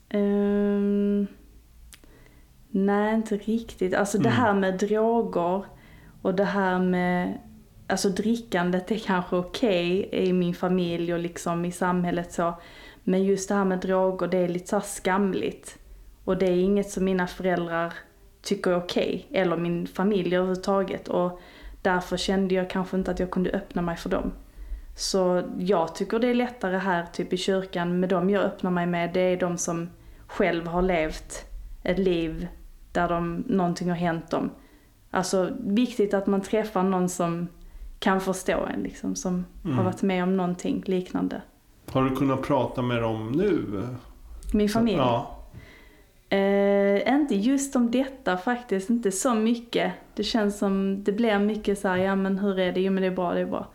Ehm, 0.09 1.27
nej, 2.69 3.15
inte 3.15 3.37
riktigt. 3.37 3.93
Alltså 3.93 4.17
det 4.17 4.29
Mm. 4.29 4.41
här 4.41 4.53
med 4.53 4.77
droger 4.79 5.65
och 6.21 6.33
det 6.35 6.43
här 6.43 6.79
med 6.79 7.39
Alltså 7.87 8.09
drickandet 8.09 8.91
är 8.91 8.97
kanske 8.97 9.35
okej 9.35 10.09
i 10.11 10.33
min 10.33 10.53
familj 10.55 11.13
och 11.13 11.19
liksom 11.19 11.65
i 11.65 11.71
samhället 11.71 12.33
så. 12.33 12.53
Men 13.03 13.23
just 13.23 13.49
det 13.49 13.55
här 13.55 13.65
med 13.65 13.79
droger, 13.79 14.27
det 14.27 14.37
är 14.37 14.47
lite 14.47 14.67
så 14.67 14.81
skamligt. 14.81 15.77
Och 16.23 16.37
det 16.37 16.45
är 16.45 16.51
inget 16.57 16.89
som 16.89 17.05
mina 17.05 17.27
föräldrar 17.27 17.93
tycker 18.41 18.71
är 18.71 18.77
okej. 18.77 19.27
Eller 19.31 19.57
min 19.57 19.87
familj 19.87 20.35
överhuvudtaget. 20.35 21.07
Och 21.07 21.39
därför 21.85 22.17
kände 22.17 22.55
jag 22.55 22.69
kanske 22.69 22.97
inte 22.97 23.11
att 23.11 23.19
jag 23.19 23.31
kunde 23.31 23.49
öppna 23.49 23.81
mig 23.81 23.97
för 23.97 24.09
dem. 24.09 24.31
Så 24.95 25.43
jag 25.57 25.95
tycker 25.95 26.19
det 26.19 26.27
är 26.27 26.33
lättare 26.33 26.77
här 26.77 27.05
typ 27.13 27.33
i 27.33 27.37
kyrkan 27.37 27.99
med 27.99 28.09
dem 28.09 28.29
jag 28.29 28.43
öppnar 28.43 28.71
mig 28.71 28.85
med. 28.85 29.13
Det 29.13 29.19
är 29.19 29.37
de 29.37 29.57
som 29.57 29.89
själv 30.27 30.67
har 30.67 30.81
levt 30.81 31.45
ett 31.83 31.99
liv 31.99 32.47
där 32.91 33.09
de, 33.09 33.43
någonting 33.47 33.89
har 33.89 33.95
hänt 33.95 34.31
dem. 34.31 34.49
Alltså 35.11 35.49
viktigt 35.59 36.13
att 36.13 36.27
man 36.27 36.41
träffar 36.41 36.83
någon 36.83 37.09
som 37.09 37.47
kan 37.99 38.21
förstå 38.21 38.65
en 38.73 38.79
liksom, 38.83 39.15
som 39.15 39.45
Mm. 39.65 39.77
har 39.77 39.83
varit 39.83 40.01
med 40.01 40.23
om 40.23 40.37
någonting 40.37 40.83
liknande. 40.85 41.41
Har 41.91 42.03
du 42.03 42.15
kunnat 42.15 42.41
prata 42.41 42.81
med 42.81 43.01
dem 43.01 43.31
nu? 43.31 43.83
Min 44.53 44.69
familj? 44.69 44.97
Ja. 44.97 45.34
Eh, 46.29 47.13
inte 47.13 47.35
just 47.35 47.75
om 47.75 47.91
detta 47.91 48.37
faktiskt, 48.37 48.89
inte 48.89 49.11
så 49.11 49.33
mycket. 49.33 49.93
Det 50.15 50.23
känns 50.23 50.57
som, 50.57 51.03
det 51.03 51.11
blir 51.11 51.39
mycket 51.39 51.79
så 51.79 51.87
här, 51.87 51.97
ja 51.97 52.15
men 52.15 52.39
hur 52.39 52.59
är 52.59 52.71
det? 52.71 52.81
Jo 52.81 52.91
men 52.91 53.01
det 53.01 53.07
är 53.07 53.15
bra, 53.15 53.33
det 53.33 53.39
är 53.39 53.45
bra. 53.45 53.67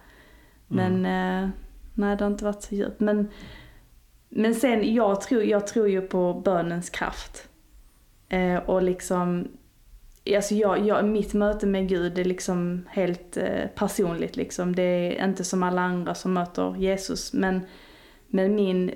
Men 0.69 1.07
eh, 1.07 1.51
nej 1.95 2.17
det 2.17 2.25
har 2.25 2.31
inte 2.31 2.45
varit 2.45 2.63
så 2.63 2.75
djupt. 2.75 3.01
Men, 3.01 3.29
men 4.29 4.55
sen, 4.55 4.95
jag 4.95 5.21
tror, 5.21 5.43
jag 5.43 5.67
tror 5.67 5.89
ju 5.89 6.01
på 6.01 6.35
bönens 6.45 6.91
kraft. 6.91 7.49
Eh, 8.29 8.57
och 8.57 8.83
liksom, 8.83 9.49
alltså 10.35 10.55
jag, 10.55 10.87
jag, 10.87 11.05
mitt 11.05 11.35
möte 11.35 11.67
med 11.67 11.89
Gud 11.89 12.19
är 12.19 12.25
liksom 12.25 12.87
helt 12.89 13.39
personligt 13.75 14.37
liksom. 14.37 14.77
Det 14.77 14.83
är 14.83 15.25
inte 15.25 15.45
som 15.45 15.63
alla 15.63 15.81
andra 15.81 16.15
som 16.15 16.33
möter 16.33 16.77
Jesus. 16.77 17.33
Men, 17.33 17.61
men 18.27 18.55
min 18.55 18.91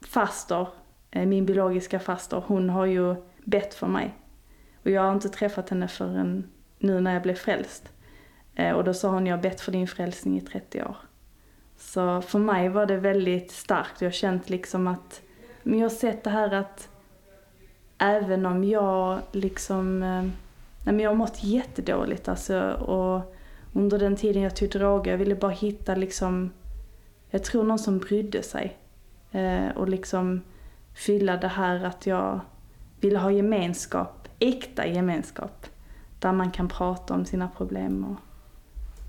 faster, 0.00 0.66
Eh, 1.10 1.26
min 1.26 1.46
biologiska 1.46 1.98
faster, 2.00 2.42
hon 2.46 2.70
har 2.70 2.86
ju 2.86 3.14
bett 3.44 3.74
för 3.74 3.86
mig. 3.86 4.14
Och 4.82 4.90
jag 4.90 5.02
har 5.02 5.12
inte 5.12 5.28
träffat 5.28 5.70
henne 5.70 5.88
förrän 5.88 6.50
nu 6.78 7.00
när 7.00 7.12
jag 7.12 7.22
blev 7.22 7.34
frälst. 7.34 7.92
Eh, 8.54 8.72
och 8.72 8.84
då 8.84 8.94
sa 8.94 9.08
hon, 9.08 9.26
jag 9.26 9.36
har 9.36 9.42
bett 9.42 9.60
för 9.60 9.72
din 9.72 9.88
frälsning 9.88 10.38
i 10.38 10.40
30 10.40 10.82
år. 10.82 10.96
Så 11.76 12.20
för 12.20 12.38
mig 12.38 12.68
var 12.68 12.86
det 12.86 12.96
väldigt 12.96 13.50
starkt. 13.50 14.00
Jag 14.00 14.08
har 14.08 14.12
känt 14.12 14.50
liksom 14.50 14.86
att, 14.86 15.22
men 15.62 15.78
jag 15.78 15.84
har 15.84 15.96
sett 15.96 16.24
det 16.24 16.30
här 16.30 16.54
att 16.54 16.88
även 17.98 18.46
om 18.46 18.64
jag 18.64 19.20
liksom, 19.32 20.02
eh, 20.02 20.22
nej 20.84 20.94
men 20.94 21.00
jag 21.00 21.10
har 21.10 21.16
mått 21.16 21.44
jättedåligt 21.44 22.28
alltså 22.28 22.70
och 22.70 23.34
under 23.72 23.98
den 23.98 24.16
tiden 24.16 24.42
jag 24.42 24.56
tog 24.56 24.70
droger, 24.70 25.10
jag 25.10 25.18
ville 25.18 25.34
bara 25.34 25.50
hitta 25.50 25.94
liksom, 25.94 26.50
jag 27.30 27.44
tror 27.44 27.64
någon 27.64 27.78
som 27.78 27.98
brydde 27.98 28.42
sig. 28.42 28.76
Och 29.74 29.88
liksom 29.88 30.42
fylla 30.98 31.36
det 31.36 31.48
här 31.48 31.84
att 31.84 32.06
jag 32.06 32.40
ville 33.00 33.18
ha 33.18 33.30
gemenskap, 33.30 34.28
äkta 34.38 34.86
gemenskap. 34.86 35.66
Där 36.18 36.32
man 36.32 36.50
kan 36.50 36.68
prata 36.68 37.14
om 37.14 37.24
sina 37.24 37.48
problem 37.48 38.04
och 38.04 38.16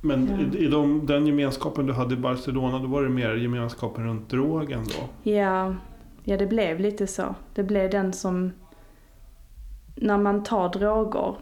Men 0.01 0.27
Ja. 0.27 0.58
i, 0.60 0.65
i 0.65 0.67
de, 0.67 1.05
den 1.05 1.27
gemenskapen 1.27 1.86
du 1.86 1.93
hade 1.93 2.13
i 2.13 2.17
Barcelona, 2.17 2.79
då 2.79 2.88
var 2.88 3.03
det 3.03 3.10
mer 3.10 3.36
gemenskapen 3.36 4.03
runt 4.05 4.29
drogen 4.29 4.84
då? 4.84 5.31
Ja, 5.31 5.75
ja 6.24 6.38
det 6.38 6.48
blev 6.48 6.79
lite 6.79 7.08
så. 7.08 7.36
Det 7.53 7.63
blev 7.63 7.89
den 7.89 8.13
som, 8.13 8.51
när 9.96 10.17
man 10.17 10.43
tar 10.43 10.69
droger 10.69 11.36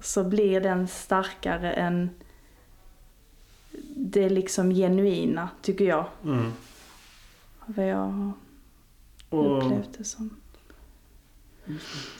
så 0.00 0.24
blir 0.24 0.60
den 0.60 0.88
starkare 0.88 1.72
än 1.72 2.10
det 3.96 4.28
liksom 4.28 4.70
genuina, 4.70 5.48
tycker 5.62 5.84
jag. 5.84 6.04
Mm. 6.24 6.52
Vad 7.66 7.88
jag 7.88 8.32
Och 9.32 9.58
upplevt 9.58 9.98
det 9.98 10.04
som. 10.04 10.30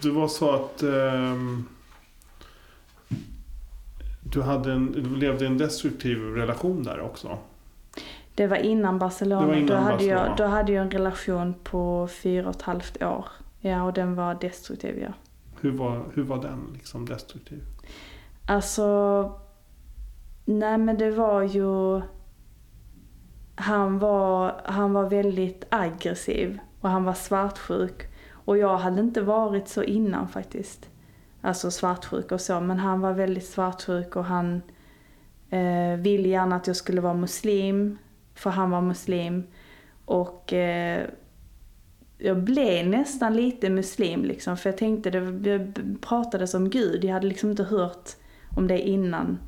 det 0.03 0.11
var 0.11 0.29
så 0.29 0.51
att 0.51 0.83
ehm, 0.83 1.69
du, 4.23 4.43
hade 4.43 4.73
en, 4.73 4.93
du 4.93 5.17
levde 5.17 5.45
i 5.45 5.47
en 5.47 5.59
destruktiv 5.59 6.19
relation 6.19 6.83
där 6.83 7.01
också? 7.01 7.39
Det 8.35 8.47
var 8.47 8.57
innan 8.57 8.99
Barcelona. 8.99 9.47
Var 9.47 9.55
innan 9.55 9.67
då, 9.67 9.75
hade 9.75 9.93
Barcelona. 9.93 10.27
Jag, 10.29 10.37
då 10.37 10.45
hade 10.45 10.73
jag 10.73 10.83
en 10.83 10.91
relation 10.91 11.55
på 11.65 12.09
fyra 12.23 12.49
och 12.49 12.55
ett 12.55 12.63
halvt 12.63 13.03
år. 13.03 13.25
Ja, 13.61 13.83
och 13.83 13.93
den 13.93 14.15
var 14.15 14.35
destruktiv, 14.35 14.99
ja. 14.99 15.13
Hur 15.61 15.73
var, 15.73 16.05
hur 16.15 16.23
var 16.23 16.43
den 16.43 16.71
liksom 16.75 17.07
destruktiv? 17.07 17.63
Alltså, 18.47 19.41
nej 20.45 20.79
men 20.79 20.99
det 20.99 21.11
var 21.11 21.43
ju... 21.43 22.03
Han 23.55 23.99
var, 23.99 24.63
han 24.65 24.93
var 24.93 25.09
väldigt 25.09 25.65
aggressiv 25.69 26.59
och 26.83 26.91
han 26.91 27.05
var 27.05 27.15
svartsjuk. 27.15 28.09
Och 28.45 28.59
jag 28.59 28.79
hade 28.79 29.01
inte 29.01 29.21
varit 29.23 29.69
så 29.69 29.83
innan 29.83 30.29
faktiskt. 30.29 30.89
Alltså 31.41 31.71
svartsjuk 31.71 32.33
och 32.33 32.41
så, 32.41 32.61
men 32.61 32.79
han 32.79 33.01
var 33.01 33.13
väldigt 33.13 33.47
svartsjuk 33.47 34.17
och 34.17 34.25
han 34.25 34.63
eh, 35.51 35.97
ville 35.99 36.29
gärna 36.29 36.57
att 36.57 36.67
jag 36.67 36.77
skulle 36.77 37.01
vara 37.01 37.15
muslim, 37.15 37.99
för 38.35 38.51
han 38.51 38.71
var 38.71 38.81
muslim. 38.81 39.45
Och 40.05 40.53
eh, 40.53 41.07
jag 42.19 42.43
blev 42.43 42.87
nästan 42.87 43.37
lite 43.37 43.71
muslim 43.71 44.25
liksom, 44.25 44.57
för 44.57 44.71
jag 44.71 44.79
tänkte, 44.79 45.11
det 45.11 45.73
pratades 46.01 46.55
om 46.55 46.71
Gud, 46.71 47.05
jag 47.05 47.13
hade 47.13 47.27
liksom 47.27 47.51
inte 47.51 47.65
hört 47.65 48.11
om 48.57 48.67
det 48.67 48.79
innan. 48.79 49.39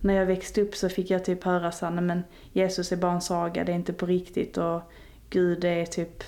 När 0.00 0.14
jag 0.14 0.26
växte 0.26 0.62
upp 0.62 0.74
så 0.74 0.88
fick 0.88 1.10
jag 1.10 1.24
typ 1.24 1.44
höra 1.44 1.72
såhär, 1.72 1.92
men 2.00 2.22
Jesus 2.52 2.92
är 2.92 2.96
bara 2.96 3.12
en 3.12 3.20
saga, 3.20 3.64
det 3.64 3.72
är 3.72 3.76
inte 3.76 3.92
på 3.92 4.06
riktigt 4.06 4.56
och 4.56 4.92
Gud 5.30 5.64
är 5.64 5.84
typ, 5.84 6.24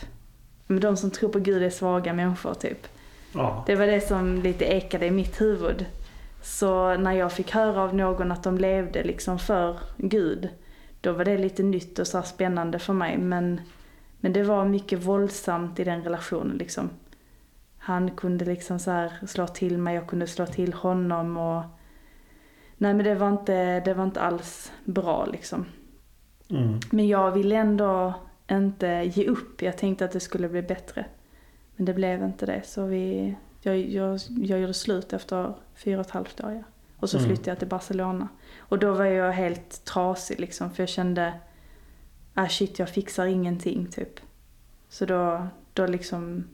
men 0.71 0.81
de 0.81 0.97
som 0.97 1.11
tror 1.11 1.29
på 1.29 1.39
Gud 1.39 1.63
är 1.63 1.71
svaga 1.71 2.13
människor 2.13 2.55
typ. 2.55 2.87
Ja. 3.33 3.65
Det 3.67 3.77
var 3.77 3.87
det 3.87 4.01
som 4.01 4.43
lite 4.43 4.65
ekade 4.65 5.07
i 5.07 5.11
mitt 5.11 5.41
huvud. 5.41 5.87
Så 6.43 6.97
när 6.97 7.13
jag 7.13 7.33
fick 7.33 7.51
höra 7.51 7.83
av 7.83 7.95
någon 7.95 8.33
att 8.33 8.43
de 8.43 8.59
levde 8.59 9.03
liksom 9.03 9.39
för 9.39 9.79
Gud, 9.97 10.49
då 11.01 11.13
var 11.13 11.25
det 11.25 11.39
lite 11.39 11.63
nytt 11.63 11.99
och 11.99 12.07
så 12.07 12.23
spännande 12.23 12.79
för 12.79 12.93
mig. 12.93 13.19
Men, 13.19 13.61
men 14.21 14.33
det 14.33 14.43
var 14.43 14.65
mycket 14.65 15.05
våldsamt 15.05 15.81
i 15.81 15.85
den 15.85 16.03
relationen 16.03 16.57
liksom. 16.57 16.91
Han 17.79 18.11
kunde 18.11 18.45
liksom 18.45 18.79
så 18.79 18.91
här 18.91 19.13
slå 19.27 19.47
till 19.47 19.79
mig, 19.79 19.95
jag 19.95 20.07
kunde 20.07 20.27
slå 20.27 20.47
till 20.47 20.73
honom 20.73 21.37
och... 21.37 21.63
Nej 22.77 22.95
men 22.95 23.05
det 23.05 23.15
var 23.15 23.29
inte, 23.29 23.81
det 23.81 23.95
var 23.95 24.05
inte 24.05 24.21
alls 24.21 24.73
bra 24.85 25.27
liksom. 25.33 25.65
Mm. 26.51 26.81
Men 26.91 27.09
jag 27.09 27.31
ville 27.31 27.57
ändå 27.57 28.15
inte 28.51 29.11
ge 29.15 29.27
upp. 29.27 29.63
Jag 29.63 29.79
tänkte 29.79 30.05
att 30.05 30.13
det 30.13 30.21
skulle 30.21 30.49
bli 30.49 30.63
bättre. 30.63 31.05
Men 31.77 31.87
det 31.87 31.95
blev 31.95 32.23
inte 32.23 32.47
det. 32.47 32.63
Så 32.65 32.87
vi, 32.87 33.35
jag, 33.63 33.79
jag, 33.79 34.21
jag 34.29 34.61
gjorde 34.61 34.75
slut 34.75 35.13
efter 35.13 35.55
fyra 35.75 36.01
och 36.01 36.07
ett 36.07 36.13
halvt 36.13 36.41
år. 36.45 36.53
Ja. 36.53 36.63
Och 36.97 37.11
så 37.11 37.17
Mm. 37.19 37.29
flyttade 37.29 37.51
jag 37.51 37.59
till 37.59 37.69
Barcelona. 37.69 38.29
Och 38.59 38.79
då 38.79 38.93
var 38.95 39.05
jag 39.05 39.33
helt 39.33 39.85
trasig 39.85 40.41
liksom. 40.41 40.71
För 40.71 40.83
jag 40.83 40.89
kände, 40.89 41.33
ah 42.35 42.49
shit 42.49 42.79
jag 42.79 42.89
fixar 42.89 43.27
ingenting 43.27 43.87
typ. 43.87 44.21
Så 44.89 45.07
då, 45.07 45.47
då 45.73 45.87
liksom, 45.87 46.45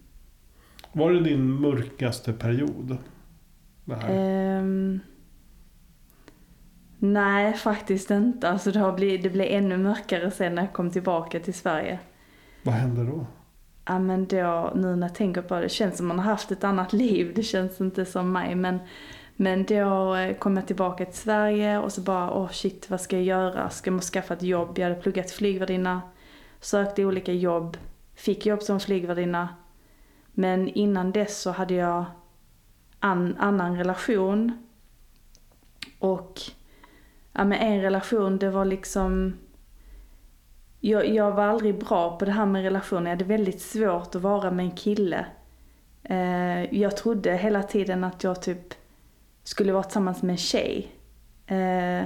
Var 0.93 1.11
det 1.13 1.21
din 1.21 1.51
mörkaste 1.51 2.33
period? 2.33 2.99
Det 3.85 3.95
här? 3.95 4.09
ehm, 4.13 5.01
nej 7.13 7.53
faktiskt 7.53 8.11
inte. 8.11 8.49
Alltså 8.49 8.73
det, 8.73 8.79
har 8.79 8.93
blivit, 8.93 9.23
det 9.23 9.31
blev 9.31 9.47
ännu 9.51 9.77
mörkare 9.77 10.31
sen 10.31 10.55
när 10.55 10.63
jag 10.63 10.73
kom 10.73 10.91
tillbaka 10.91 11.41
till 11.41 11.55
Sverige. 11.55 11.99
Vad 12.63 12.75
hände 12.75 13.05
då? 13.05 13.27
Ja 13.85 13.99
men 13.99 14.27
då, 14.27 14.73
nu 14.75 14.97
när 14.97 15.07
jag 15.07 15.15
tänker 15.15 15.43
på 15.43 15.55
det, 15.55 15.61
det 15.61 15.69
känns 15.69 15.97
som 15.97 16.07
man 16.07 16.19
har 16.19 16.31
haft 16.31 16.51
ett 16.51 16.65
annat 16.65 16.93
liv. 16.93 17.33
Det 17.35 17.43
känns 17.43 17.81
inte 17.81 18.05
som 18.05 18.33
mig. 18.33 18.55
Men, 18.55 18.79
men 19.37 19.65
då 19.65 20.15
eh, 20.15 20.37
kom 20.37 20.57
jag 20.57 20.67
tillbaka 20.67 21.05
till 21.05 21.19
Sverige 21.19 21.79
och 21.79 21.93
så 21.93 22.01
bara, 22.01 22.31
åh 22.33 22.51
shit 22.51 22.91
vad 22.91 23.01
ska 23.01 23.17
jag 23.17 23.25
göra? 23.25 23.71
Ska 23.71 23.91
jag 23.91 24.03
skaffa 24.03 24.35
ett 24.35 24.43
jobb? 24.43 24.79
Jag 24.79 24.89
hade 24.89 25.01
pluggat 25.01 25.31
flygvärdinna, 25.31 26.03
sökte 26.61 27.05
olika 27.05 27.33
jobb, 27.33 27.77
fick 28.15 28.47
jobb 28.47 28.63
som 28.63 28.81
flygvärdinna. 28.81 29.49
Men 30.33 30.69
innan 30.69 31.13
dess 31.13 31.41
så 31.41 31.51
hade 31.51 31.75
jag 31.75 32.05
an, 33.01 33.37
annan 33.39 33.77
relation. 33.77 34.53
Och 35.99 36.41
ja, 37.37 37.45
men 37.45 37.59
en 37.59 37.83
relation, 37.83 38.39
det 38.39 38.51
var 38.51 38.65
liksom 38.65 39.35
jag, 40.81 41.09
jag 41.09 41.33
var 41.33 41.45
aldrig 41.45 41.79
bra 41.79 42.19
på 42.19 42.25
det 42.25 42.33
här 42.33 42.47
med 42.47 42.63
relationer. 42.63 43.11
Jag 43.11 43.17
hade 43.17 43.25
väldigt 43.25 43.61
svårt 43.61 44.15
att 44.15 44.23
vara 44.23 44.51
med 44.51 44.65
en 44.65 44.71
kille. 44.77 45.27
Eh, 46.03 46.75
jag 46.81 46.97
trodde 46.97 47.37
hela 47.37 47.63
tiden 47.63 48.05
att 48.05 48.25
jag 48.25 48.43
typ 48.43 48.75
skulle 49.45 49.73
vara 49.73 49.83
tillsammans 49.83 50.23
med 50.23 50.33
en 50.33 50.37
tjej. 50.37 50.93
Eh, 51.47 52.05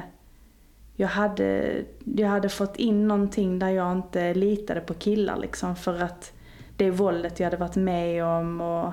jag, 0.96 1.08
hade, 1.08 1.74
jag 2.04 2.28
hade 2.28 2.48
fått 2.48 2.76
in 2.76 3.08
någonting 3.08 3.58
där 3.58 3.68
jag 3.68 3.92
inte 3.92 4.34
litade 4.34 4.80
på 4.80 4.94
killar 4.94 5.36
liksom. 5.36 5.76
För 5.76 6.02
att 6.02 6.32
det 6.76 6.90
våldet 6.90 7.40
jag 7.40 7.46
hade 7.46 7.56
varit 7.56 7.76
med 7.76 8.24
om 8.24 8.60
och 8.60 8.92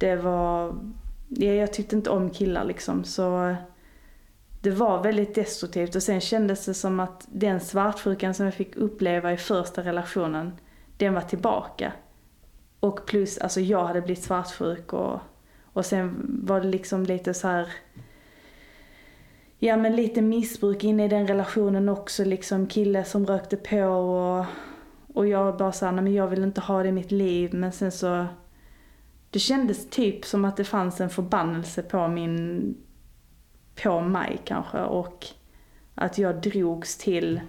det 0.00 0.16
var... 0.16 0.74
Jag, 1.28 1.56
jag 1.56 1.72
tyckte 1.72 1.96
inte 1.96 2.10
om 2.10 2.30
killar 2.30 2.64
liksom. 2.64 3.04
Så 3.04 3.56
det 4.60 4.70
var 4.70 5.02
väldigt 5.02 5.34
destruktivt 5.34 5.94
och 5.94 6.02
sen 6.02 6.20
kändes 6.20 6.66
det 6.66 6.74
som 6.74 7.00
att 7.00 7.26
den 7.28 7.60
svartsjukan 7.60 8.34
som 8.34 8.44
jag 8.44 8.54
fick 8.54 8.76
uppleva 8.76 9.32
i 9.32 9.36
första 9.36 9.82
relationen, 9.82 10.52
den 10.96 11.14
var 11.14 11.20
tillbaka. 11.20 11.92
Och 12.80 13.06
plus, 13.06 13.38
alltså 13.38 13.60
jag 13.60 13.84
hade 13.84 14.00
blivit 14.00 14.24
svartsjuk 14.24 14.92
och, 14.92 15.20
och 15.72 15.86
sen 15.86 16.26
var 16.44 16.60
det 16.60 16.68
liksom 16.68 17.02
lite 17.02 17.34
så 17.34 17.48
här 17.48 17.72
Ja 19.60 19.76
men 19.76 19.96
lite 19.96 20.22
missbruk 20.22 20.84
inne 20.84 21.04
i 21.04 21.08
den 21.08 21.26
relationen 21.26 21.88
också 21.88 22.24
liksom 22.24 22.66
kille 22.66 23.04
som 23.04 23.26
rökte 23.26 23.56
på 23.56 23.82
och, 23.82 24.46
och 25.14 25.26
jag 25.26 25.56
bara 25.56 25.72
såhär, 25.72 25.92
nej 25.92 26.04
men 26.04 26.14
jag 26.14 26.26
vill 26.28 26.42
inte 26.42 26.60
ha 26.60 26.82
det 26.82 26.88
i 26.88 26.92
mitt 26.92 27.12
liv 27.12 27.54
men 27.54 27.72
sen 27.72 27.92
så 27.92 28.26
Det 29.30 29.38
kändes 29.38 29.90
typ 29.90 30.24
som 30.24 30.44
att 30.44 30.56
det 30.56 30.64
fanns 30.64 31.00
en 31.00 31.10
förbannelse 31.10 31.82
på 31.82 32.08
min 32.08 32.74
på 33.82 34.00
mig 34.00 34.38
kanske 34.44 34.78
och 34.80 35.26
att 35.94 36.18
jag 36.18 36.40
drogs 36.40 36.96
till 36.98 37.40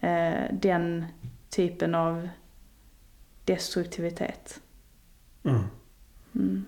eh, 0.00 0.32
den 0.52 1.04
typen 1.50 1.94
av 1.94 2.28
destruktivitet. 3.44 4.60
Mm. 5.44 5.62
Mm. 6.34 6.64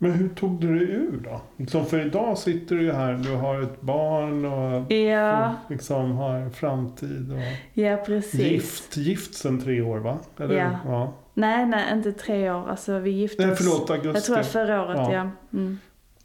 Men 0.00 0.12
hur 0.12 0.28
tog 0.28 0.60
du 0.60 0.78
dig 0.78 0.88
ur 0.90 1.20
då? 1.24 1.40
Liksom 1.56 1.86
för 1.86 2.06
idag 2.06 2.38
sitter 2.38 2.76
du 2.76 2.82
ju 2.82 2.92
här, 2.92 3.12
du 3.14 3.34
har 3.34 3.62
ett 3.62 3.80
barn 3.80 4.44
och 4.44 4.92
Ja, 4.92 5.54
liksom 5.68 6.12
har 6.12 6.34
en 6.34 6.52
framtid. 6.52 7.32
Och 7.32 7.38
ja 7.82 7.96
precis. 7.96 8.40
gift, 8.40 8.96
gift 8.96 9.34
sen 9.34 9.60
tre 9.60 9.80
år 9.80 9.98
va? 9.98 10.18
Eller, 10.38 10.54
Ja. 10.54 10.78
ja. 10.84 11.12
Nej, 11.34 11.66
nej, 11.66 11.92
inte 11.92 12.12
tre 12.12 12.50
år. 12.50 12.68
Alltså 12.70 12.98
vi 12.98 13.10
gifte 13.10 13.42
Nej 13.42 13.52
oss. 13.52 13.58
förlåt, 13.58 13.90
augusti. 13.90 14.08
Jag 14.14 14.24
tror 14.24 14.42
förra 14.42 14.82
året, 14.82 14.96
Ja. 14.96 15.12
ja. 15.12 15.30
Mm. 15.58 15.78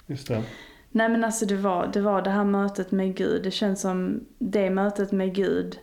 Just 0.08 0.28
det. 0.28 0.44
Nej 0.96 1.10
men 1.10 1.24
alltså 1.24 1.46
det 1.46 1.56
var, 1.56 1.88
det 1.94 2.02
var 2.02 2.22
det 2.22 2.30
här 2.30 2.44
mötet 2.44 2.92
med 2.92 3.16
Gud. 3.16 3.44
Det 3.44 3.52
känns 3.52 3.82
som 3.82 4.26
det 4.38 4.70
mötet 4.70 5.12
med 5.12 5.36
Gud. 5.36 5.80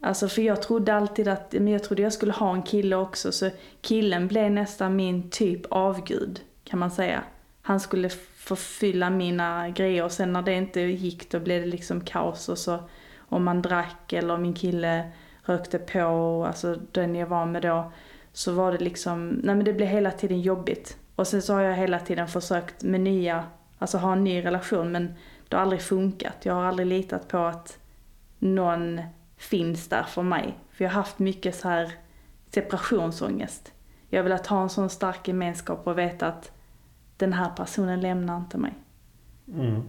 Alltså 0.00 0.28
för 0.28 0.42
jag 0.42 0.62
trodde 0.62 0.94
alltid 0.94 1.28
att, 1.28 1.52
men 1.52 1.68
jag 1.68 1.84
trodde 1.84 2.02
jag 2.02 2.12
skulle 2.12 2.32
ha 2.32 2.54
en 2.54 2.62
kille 2.62 2.96
också. 2.96 3.32
Så 3.32 3.50
killen 3.80 4.28
blev 4.28 4.50
nästan 4.50 4.96
min 4.96 5.30
typ 5.30 5.66
av 5.70 6.04
Gud, 6.04 6.40
kan 6.64 6.78
man 6.78 6.90
säga. 6.90 7.22
Han 7.62 7.80
skulle 7.80 8.08
förfylla 8.36 9.10
mina 9.10 9.68
grejer 9.68 10.04
och 10.04 10.12
sen 10.12 10.32
när 10.32 10.42
det 10.42 10.54
inte 10.54 10.80
gick 10.80 11.30
då 11.30 11.40
blev 11.40 11.62
det 11.62 11.68
liksom 11.68 12.00
kaos 12.00 12.48
och 12.48 12.58
så 12.58 12.78
om 13.18 13.44
man 13.44 13.62
drack 13.62 14.12
eller 14.12 14.34
om 14.34 14.42
min 14.42 14.54
kille 14.54 15.10
rökte 15.42 15.78
på, 15.78 16.44
alltså 16.46 16.78
den 16.92 17.14
jag 17.14 17.26
var 17.26 17.46
med 17.46 17.62
då. 17.62 17.92
Så 18.32 18.52
var 18.52 18.72
det 18.72 18.78
liksom, 18.78 19.28
nej 19.28 19.54
men 19.54 19.64
det 19.64 19.72
blev 19.72 19.88
hela 19.88 20.10
tiden 20.10 20.40
jobbigt. 20.40 20.96
Och 21.16 21.26
sen 21.26 21.42
så 21.42 21.54
har 21.54 21.60
jag 21.60 21.74
hela 21.76 21.98
tiden 21.98 22.28
försökt 22.28 22.82
med 22.82 23.00
nya 23.00 23.44
Alltså 23.78 23.98
ha 23.98 24.12
en 24.12 24.24
ny 24.24 24.44
relation 24.44 24.92
men 24.92 25.14
det 25.48 25.56
har 25.56 25.62
aldrig 25.62 25.82
funkat. 25.82 26.36
Jag 26.42 26.54
har 26.54 26.64
aldrig 26.64 26.86
litat 26.86 27.28
på 27.28 27.38
att 27.38 27.78
någon 28.38 29.00
finns 29.36 29.88
där 29.88 30.02
för 30.02 30.22
mig. 30.22 30.58
För 30.70 30.84
jag 30.84 30.90
har 30.90 30.94
haft 30.94 31.18
mycket 31.18 31.54
så 31.54 31.68
här 31.68 31.92
separationsångest. 32.50 33.72
Jag 34.08 34.18
har 34.18 34.24
velat 34.24 34.46
ha 34.46 34.62
en 34.62 34.68
sån 34.68 34.90
stark 34.90 35.28
gemenskap 35.28 35.86
och 35.86 35.98
veta 35.98 36.26
att 36.26 36.52
den 37.16 37.32
här 37.32 37.50
personen 37.50 38.00
lämnar 38.00 38.36
inte 38.36 38.58
mig. 38.58 38.74
Mm. 39.48 39.82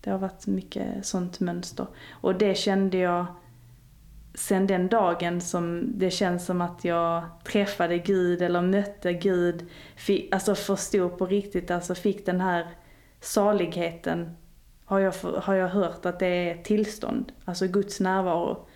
Det 0.00 0.10
har 0.10 0.18
varit 0.18 0.46
mycket 0.46 1.06
sånt 1.06 1.40
mönster. 1.40 1.86
Och 2.10 2.34
det 2.34 2.54
kände 2.54 2.98
jag 2.98 3.26
sen 4.34 4.66
den 4.66 4.88
dagen 4.88 5.40
som 5.40 5.92
det 5.98 6.10
känns 6.10 6.46
som 6.46 6.60
att 6.60 6.84
jag 6.84 7.24
träffade 7.44 7.98
Gud 7.98 8.42
eller 8.42 8.62
mötte 8.62 9.12
Gud. 9.12 9.66
Fick, 9.96 10.34
alltså 10.34 10.54
förstod 10.54 11.18
på 11.18 11.26
riktigt, 11.26 11.70
alltså 11.70 11.94
fick 11.94 12.26
den 12.26 12.40
här 12.40 12.66
saligheten 13.20 14.36
har 14.84 15.00
jag, 15.00 15.12
har 15.22 15.54
jag 15.54 15.68
hört 15.68 16.06
att 16.06 16.18
det 16.18 16.26
är 16.26 16.62
tillstånd, 16.62 17.32
alltså 17.44 17.66
Guds 17.66 18.00
närvaro. 18.00 18.66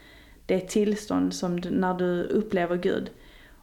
Det 0.46 0.54
är 0.54 0.66
tillstånd 0.66 1.34
som 1.34 1.60
du, 1.60 1.70
när 1.70 1.94
du 1.94 2.22
upplever 2.22 2.76
Gud. 2.76 3.10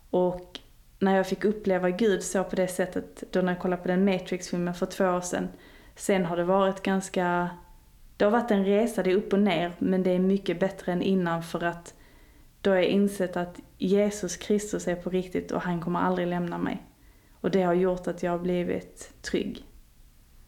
Och 0.10 0.60
när 1.00 1.16
jag 1.16 1.28
fick 1.28 1.46
uppleva 1.46 1.90
Gud 1.90 2.24
så 2.24 2.44
på 2.44 2.56
det 2.56 2.68
sättet, 2.68 3.24
då 3.32 3.42
när 3.42 3.54
jag 3.54 3.62
kollade 3.62 3.82
på 3.82 3.88
den 3.88 4.06
Matrix-filmen 4.06 4.74
för 4.74 4.86
två 4.86 5.06
år 5.06 5.22
sedan. 5.22 5.48
Sen 5.96 6.26
har 6.26 6.38
det 6.38 6.44
varit 6.44 6.84
ganska, 6.84 7.50
det 8.18 8.26
har 8.26 8.32
varit 8.32 8.52
en 8.52 8.66
resa, 8.66 9.04
det 9.04 9.12
är 9.12 9.16
upp 9.16 9.34
och 9.34 9.40
ner, 9.40 9.76
men 9.80 10.04
det 10.04 10.12
är 10.12 10.20
mycket 10.20 10.60
bättre 10.60 10.92
än 10.92 11.02
innan 11.02 11.44
för 11.44 11.64
att 11.64 11.94
då 12.62 12.70
har 12.70 12.78
jag 12.78 12.86
insett 12.86 13.38
att 13.38 13.60
Jesus 13.78 14.38
Kristus 14.38 14.88
är 14.88 14.96
på 14.96 15.10
riktigt 15.10 15.52
och 15.52 15.62
han 15.62 15.82
kommer 15.82 16.00
aldrig 16.00 16.28
lämna 16.28 16.58
mig. 16.58 16.84
Och 17.42 17.52
det 17.52 17.62
har 17.62 17.74
gjort 17.74 18.08
att 18.08 18.24
jag 18.24 18.32
har 18.32 18.40
blivit 18.40 19.14
trygg 19.22 19.69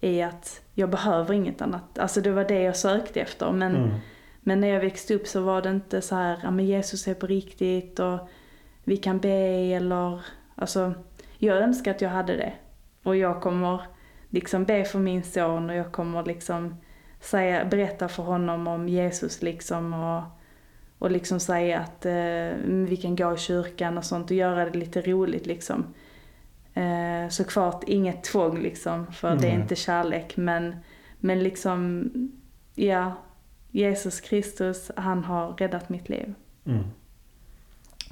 i 0.02 0.22
att 0.22 0.62
jag 0.74 0.90
behöver 0.90 1.34
inget 1.34 1.62
annat. 1.62 2.00
Alltså 2.00 2.22
det 2.22 2.32
var 2.32 2.44
det 2.46 2.62
jag 2.62 2.76
sökte 2.76 3.22
efter. 3.22 3.52
Men, 3.52 3.76
Mm. 3.76 3.90
men 4.42 4.62
när 4.62 4.68
jag 4.68 4.80
växte 4.80 5.14
upp 5.16 5.28
så 5.28 5.42
var 5.42 5.62
det 5.62 5.70
inte 5.70 6.02
så 6.02 6.16
här, 6.16 6.40
ja 6.44 6.52
men 6.52 6.66
Jesus 6.66 7.08
är 7.08 7.14
på 7.14 7.28
riktigt 7.28 8.00
och 8.00 8.20
vi 8.84 8.98
kan 8.98 9.20
be 9.20 9.30
eller, 9.76 10.22
alltså 10.56 10.94
jag 11.38 11.58
önskar 11.58 11.92
att 11.92 12.02
jag 12.02 12.10
hade 12.10 12.38
det. 12.38 12.54
Och 13.04 13.16
jag 13.16 13.42
kommer 13.42 13.82
liksom 14.30 14.66
be 14.66 14.84
för 14.86 15.00
min 15.00 15.24
son 15.24 15.70
och 15.70 15.76
jag 15.76 15.92
kommer 15.92 16.24
liksom 16.26 16.76
säga, 17.20 17.66
berätta 17.66 18.08
för 18.08 18.24
honom 18.24 18.68
om 18.68 18.90
Jesus 18.90 19.42
liksom 19.42 19.94
och, 19.94 20.24
och 21.00 21.12
liksom 21.12 21.40
säga 21.40 21.80
att 21.80 22.06
eh, 22.06 22.58
vi 22.66 22.98
kan 23.02 23.16
gå 23.16 23.34
i 23.34 23.38
kyrkan 23.38 23.98
och 23.98 24.06
sånt 24.06 24.32
och 24.32 24.38
göra 24.38 24.66
det 24.66 24.78
lite 24.78 25.02
roligt 25.02 25.46
liksom. 25.46 25.94
Eh, 26.74 27.30
såklart 27.30 27.84
inget 27.88 28.24
tvång 28.24 28.60
liksom, 28.60 29.14
för 29.14 29.36
det 29.36 29.48
är 29.48 29.52
Nej. 29.52 29.62
inte 29.62 29.76
kärlek. 29.76 30.38
Men, 30.38 30.76
men 31.20 31.44
liksom, 31.44 32.10
ja, 32.76 33.14
Jesus 33.72 34.22
Kristus, 34.22 34.92
han 34.96 35.24
har 35.24 35.54
räddat 35.54 35.90
mitt 35.90 36.10
liv. 36.10 36.34
Mm. 36.66 36.84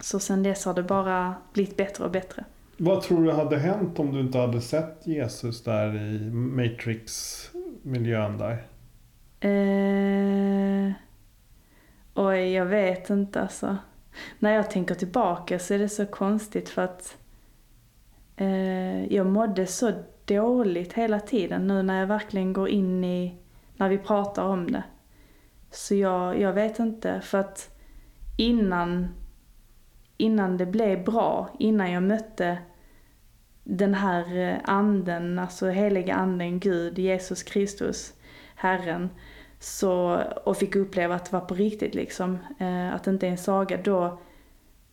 Så 0.01 0.19
sen 0.19 0.43
dess 0.43 0.65
har 0.65 0.73
det 0.73 0.83
bara 0.83 1.35
blivit 1.53 1.77
bättre 1.77 2.03
och 2.03 2.11
bättre. 2.11 2.45
Vad 2.77 3.01
tror 3.01 3.23
du 3.23 3.31
hade 3.31 3.57
hänt 3.57 3.99
om 3.99 4.13
du 4.13 4.19
inte 4.19 4.37
hade 4.37 4.61
sett 4.61 5.07
Jesus 5.07 5.63
där 5.63 5.95
i 5.95 6.29
Matrix-miljön 6.31 8.37
där? 8.37 8.63
Eh, 9.39 10.91
oj, 12.13 12.53
jag 12.53 12.65
vet 12.65 13.09
inte 13.09 13.41
alltså. 13.41 13.77
När 14.39 14.53
jag 14.53 14.71
tänker 14.71 14.95
tillbaka 14.95 15.59
så 15.59 15.73
är 15.73 15.79
det 15.79 15.89
så 15.89 16.05
konstigt 16.05 16.69
för 16.69 16.81
att 16.81 17.17
eh, 18.39 19.13
jag 19.13 19.25
mådde 19.25 19.67
så 19.67 19.91
dåligt 20.25 20.93
hela 20.93 21.19
tiden 21.19 21.67
nu 21.67 21.83
när 21.83 21.99
jag 21.99 22.07
verkligen 22.07 22.53
går 22.53 22.69
in 22.69 23.03
i, 23.03 23.35
när 23.75 23.89
vi 23.89 23.97
pratar 23.97 24.43
om 24.43 24.71
det. 24.71 24.83
Så 25.71 25.95
jag, 25.95 26.39
jag 26.39 26.53
vet 26.53 26.79
inte 26.79 27.21
för 27.21 27.37
att 27.37 27.77
innan, 28.37 29.07
innan 30.17 30.57
det 30.57 30.65
blev 30.65 31.03
bra, 31.03 31.49
innan 31.59 31.91
jag 31.91 32.03
mötte 32.03 32.57
den 33.63 33.93
här 33.93 34.37
eh, 34.37 34.57
anden, 34.63 35.39
alltså 35.39 35.67
heliga 35.69 36.15
anden, 36.15 36.59
Gud, 36.59 36.99
Jesus 36.99 37.43
Kristus, 37.43 38.13
Herren, 38.55 39.09
så, 39.59 40.21
och 40.45 40.57
fick 40.57 40.75
uppleva 40.75 41.15
att 41.15 41.25
det 41.25 41.33
var 41.33 41.45
på 41.45 41.53
riktigt 41.53 41.95
liksom, 41.95 42.37
eh, 42.59 42.93
att 42.93 43.03
det 43.03 43.11
inte 43.11 43.27
är 43.27 43.31
en 43.31 43.37
saga, 43.37 43.77
då, 43.77 44.19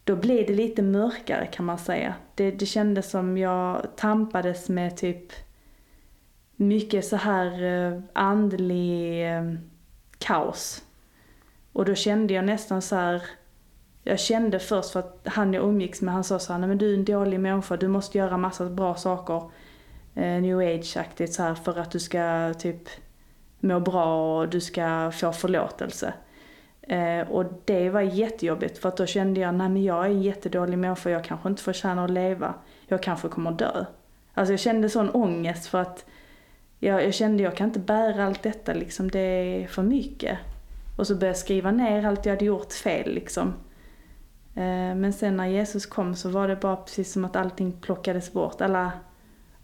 då 0.07 0.17
blev 0.17 0.47
det 0.47 0.55
lite 0.55 0.83
mörkare 0.83 1.47
kan 1.47 1.65
man 1.65 1.79
säga. 1.79 2.15
Det, 2.35 2.51
det 2.51 2.67
kändes 2.67 3.11
som 3.11 3.39
jag 3.39 3.87
tampades 3.97 4.69
med 4.69 4.97
typ 4.97 5.33
mycket 6.57 7.05
så 7.05 7.17
här 7.17 7.63
eh, 7.63 8.01
andlig 8.13 9.27
eh, 9.33 9.55
kaos. 10.19 10.83
Och 11.73 11.85
då 11.85 11.95
kände 11.95 12.35
jag 12.35 12.45
nästan 12.45 12.83
så 12.83 12.97
här, 12.97 13.23
jag 14.03 14.21
kände 14.21 14.59
först 14.59 14.91
för 14.91 15.01
att 15.01 15.21
han 15.25 15.53
jag 15.53 15.65
umgicks 15.65 16.03
med, 16.03 16.15
han 16.15 16.25
sa 16.25 16.39
så 16.39 16.53
här, 16.53 16.61
nej 16.61 16.69
men 16.69 16.79
du 16.79 16.91
är 16.91 16.99
en 16.99 17.05
dålig 17.05 17.41
människa, 17.41 17.77
du 17.77 17.89
måste 17.89 18.19
göra 18.19 18.37
massa 18.37 18.65
bra 18.65 18.95
saker, 18.95 19.51
eh, 20.15 20.41
new 20.43 20.59
age-aktigt 20.59 21.35
så 21.35 21.43
här, 21.43 21.55
för 21.55 21.79
att 21.79 21.91
du 21.91 22.01
ska 22.01 22.55
typ 22.59 22.89
må 23.61 23.81
bra 23.81 24.39
och 24.39 24.49
du 24.49 24.61
ska 24.61 25.13
få 25.15 25.33
förlåtelse. 25.33 26.15
Eh, 26.87 27.31
och 27.31 27.45
det 27.65 27.91
var 27.91 28.01
jättejobbigt 28.01 28.79
för 28.79 28.89
att 28.89 28.97
då 28.97 29.07
kände 29.07 29.41
jag, 29.41 29.55
nej 29.55 29.69
men 29.69 29.85
jag 29.85 30.05
är 30.05 30.11
en 30.11 30.23
jättedålig 30.23 30.79
människa, 30.79 31.11
jag 31.11 31.25
kanske 31.25 31.49
inte 31.49 31.63
förtjänar 31.63 32.05
att 32.05 32.11
leva. 32.11 32.55
Jag 32.87 33.03
kanske 33.03 33.29
kommer 33.29 33.53
dö. 33.53 33.85
Alltså 34.35 34.53
jag 34.53 34.61
kände 34.61 34.91
sån 34.91 35.11
ångest 35.11 35.67
för 35.67 35.79
att 35.79 36.05
jag, 36.79 37.05
jag 37.05 37.15
kände 37.15 37.43
jag 37.43 37.57
kan 37.57 37.67
inte 37.67 37.79
bära 37.79 38.25
allt 38.25 38.43
detta 38.43 38.75
liksom, 38.75 39.11
det 39.11 39.19
är 39.19 39.67
för 39.67 39.83
mycket. 39.83 40.39
Och 40.97 41.07
så 41.07 41.15
började 41.15 41.27
jag 41.27 41.37
skriva 41.37 41.71
ner 41.71 42.07
allt 42.07 42.27
jag 42.27 42.33
hade 42.33 42.45
gjort 42.45 42.73
fel 42.73 43.15
liksom. 43.15 43.49
Eh, 44.55 44.95
men 44.95 45.13
sen 45.13 45.37
när 45.37 45.47
Jesus 45.47 45.87
kom 45.87 46.15
så 46.15 46.29
var 46.29 46.49
det 46.49 46.57
bara 46.57 46.77
precis 46.77 47.13
som 47.13 47.25
att 47.25 47.37
allting 47.37 47.73
plockades 47.73 48.33
bort. 48.33 48.61
Alla, 48.61 48.93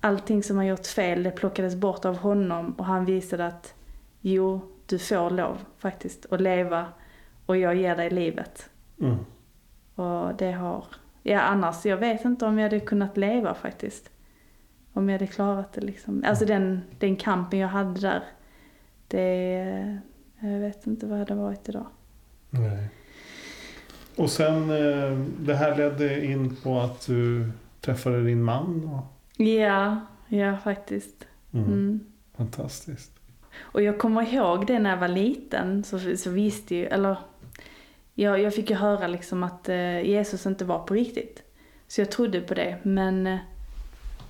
allting 0.01 0.43
som 0.43 0.57
har 0.57 0.65
gjort 0.65 0.87
fel, 0.87 1.23
det 1.23 1.31
plockades 1.31 1.77
bort 1.77 2.05
av 2.05 2.17
honom 2.17 2.75
och 2.79 2.85
han 2.85 3.05
visade 3.05 3.47
att 3.47 3.75
jo, 4.21 4.61
du 4.87 4.99
får 4.99 5.31
lov 5.31 5.59
faktiskt 5.79 6.27
att 6.31 6.41
leva 6.41 6.87
och 7.47 7.57
jag 7.57 7.75
ger 7.75 7.97
dig 7.97 8.11
livet. 8.11 8.71
Mm. 9.01 9.17
Och 9.95 10.35
det 10.35 10.53
har, 10.53 10.85
ja 11.23 11.41
annars, 11.41 11.87
jag 11.87 11.97
vet 11.97 12.25
inte 12.25 12.47
om 12.47 12.59
jag 12.59 12.65
hade 12.65 12.81
kunnat 12.81 13.17
leva 13.17 13.55
faktiskt. 13.55 14.11
Om 14.93 15.09
jag 15.09 15.19
hade 15.19 15.27
klarat 15.27 15.73
det 15.73 15.81
liksom. 15.81 16.25
Alltså 16.27 16.45
den, 16.45 16.81
den 16.99 17.17
kampen 17.17 17.59
jag 17.59 17.69
hade 17.69 18.01
där, 18.01 18.23
det, 19.09 20.01
jag 20.41 20.61
vet 20.61 20.87
inte 20.87 21.07
vad 21.07 21.17
det 21.19 21.21
hade 21.21 21.35
varit 21.35 21.69
idag. 21.69 21.87
Nej. 22.51 22.89
Och 24.17 24.31
sen, 24.31 24.71
eh, 24.71 25.19
det 25.41 25.55
här 25.55 25.77
ledde 25.77 26.25
in 26.25 26.57
på 26.57 26.81
att 26.81 27.07
du 27.07 27.51
träffade 27.81 28.25
din 28.25 28.43
man. 28.43 28.91
Och... 28.95 29.43
Ja, 29.45 30.01
ja 30.29 30.57
faktiskt. 30.57 31.27
Mm. 31.53 31.67
Mm. 31.67 32.01
Fantastiskt. 32.37 33.13
Och 33.59 33.83
jag 33.83 33.99
kommer 33.99 34.35
ihåg 34.35 34.67
det 34.67 34.79
när 34.79 34.91
jag 34.91 34.97
var 34.97 35.09
liten, 35.09 35.85
så, 35.85 36.17
så 36.17 36.31
visste 36.31 36.75
ju, 36.75 36.87
eller 36.87 37.17
jag, 38.15 38.41
jag 38.41 38.55
fick 38.55 38.71
ju 38.71 38.77
höra 38.77 39.07
liksom 39.07 39.43
att 39.43 39.69
eh, 39.69 40.01
Jesus 40.01 40.47
inte 40.47 40.65
var 40.65 40.79
på 40.79 40.95
riktigt. 40.95 41.43
Så 41.89 42.01
jag 42.01 42.11
trodde 42.11 42.41
på 42.41 42.55
det, 42.55 42.79
men 42.83 43.27
eh, 43.27 43.39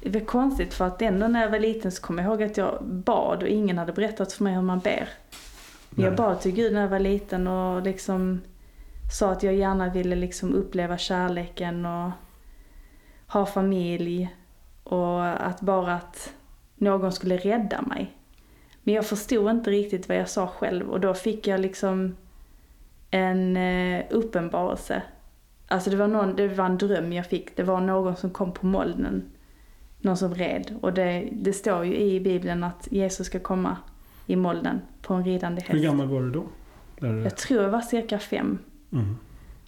det 0.00 0.10
var 0.10 0.20
konstigt 0.20 0.74
för 0.74 0.86
att 0.86 1.02
ändå 1.02 1.28
när 1.28 1.42
jag 1.42 1.50
var 1.50 1.58
liten 1.58 1.92
så 1.92 2.02
kommer 2.02 2.22
jag 2.22 2.30
ihåg 2.30 2.42
att 2.42 2.56
jag 2.56 2.84
bad 2.84 3.42
och 3.42 3.48
ingen 3.48 3.78
hade 3.78 3.92
berättat 3.92 4.32
för 4.32 4.44
mig 4.44 4.54
hur 4.54 4.62
man 4.62 4.78
ber. 4.78 5.08
Men 5.90 6.04
jag 6.04 6.10
Nej. 6.10 6.16
bad 6.16 6.40
till 6.40 6.52
Gud 6.52 6.72
när 6.72 6.80
jag 6.80 6.88
var 6.88 6.98
liten 6.98 7.46
och 7.46 7.82
liksom 7.82 8.40
sa 9.18 9.32
att 9.32 9.42
jag 9.42 9.54
gärna 9.54 9.88
ville 9.88 10.16
liksom 10.16 10.54
uppleva 10.54 10.98
kärleken 10.98 11.86
och 11.86 12.10
ha 13.26 13.46
familj 13.46 14.36
och 14.84 15.26
att 15.26 15.60
bara 15.60 15.94
att 15.94 16.32
någon 16.76 17.12
skulle 17.12 17.36
rädda 17.36 17.82
mig. 17.82 18.16
Men 18.82 18.94
jag 18.94 19.06
förstod 19.06 19.50
inte 19.50 19.70
riktigt 19.70 20.08
vad 20.08 20.18
jag 20.18 20.28
sa 20.28 20.46
själv 20.46 20.90
och 20.90 21.00
då 21.00 21.14
fick 21.14 21.46
jag 21.46 21.60
liksom 21.60 22.16
en 23.12 23.56
eh, 23.56 24.04
uppenbarelse. 24.10 25.02
Alltså 25.68 25.90
det 25.90 25.96
var, 25.96 26.08
någon, 26.08 26.36
det 26.36 26.48
var 26.48 26.66
en 26.66 26.78
dröm 26.78 27.12
jag 27.12 27.26
fick. 27.26 27.56
Det 27.56 27.62
var 27.62 27.80
någon 27.80 28.16
som 28.16 28.30
kom 28.30 28.52
på 28.52 28.66
molnen. 28.66 29.24
Någon 30.00 30.16
som 30.16 30.34
red. 30.34 30.78
Och 30.80 30.92
det, 30.92 31.28
det 31.32 31.52
står 31.52 31.84
ju 31.84 31.96
i 31.96 32.20
Bibeln 32.20 32.64
att 32.64 32.88
Jesus 32.90 33.26
ska 33.26 33.40
komma 33.40 33.76
i 34.26 34.36
molnen 34.36 34.80
på 35.02 35.14
en 35.14 35.24
ridande 35.24 35.60
häst. 35.60 35.74
Hur 35.74 35.82
gammal 35.82 36.08
var 36.08 36.20
du 36.20 36.30
då? 36.30 36.44
Där. 37.00 37.14
Jag 37.14 37.36
tror 37.36 37.62
jag 37.62 37.70
var 37.70 37.80
cirka 37.80 38.18
fem. 38.18 38.58
mm. 38.92 39.16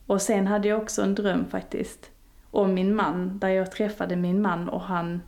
Och 0.06 0.22
sen 0.22 0.46
hade 0.46 0.68
jag 0.68 0.82
också 0.82 1.02
en 1.02 1.14
dröm 1.14 1.44
faktiskt. 1.50 2.10
Om 2.50 2.74
min 2.74 2.94
man, 2.94 3.38
där 3.38 3.48
jag 3.48 3.72
träffade 3.72 4.16
min 4.16 4.42
man 4.42 4.68
och 4.68 4.80
han, 4.80 5.20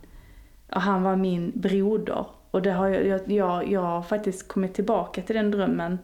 och 0.73 0.81
han 0.81 1.03
var 1.03 1.15
min 1.15 1.51
broder. 1.55 2.25
Och 2.51 2.61
det 2.61 2.71
har 2.71 2.87
jag, 2.87 3.07
jag, 3.07 3.31
jag, 3.31 3.71
jag 3.71 3.81
har 3.81 4.01
faktiskt 4.01 4.47
kommit 4.47 4.73
tillbaka 4.73 5.21
till 5.21 5.35
den 5.35 5.51
drömmen. 5.51 5.97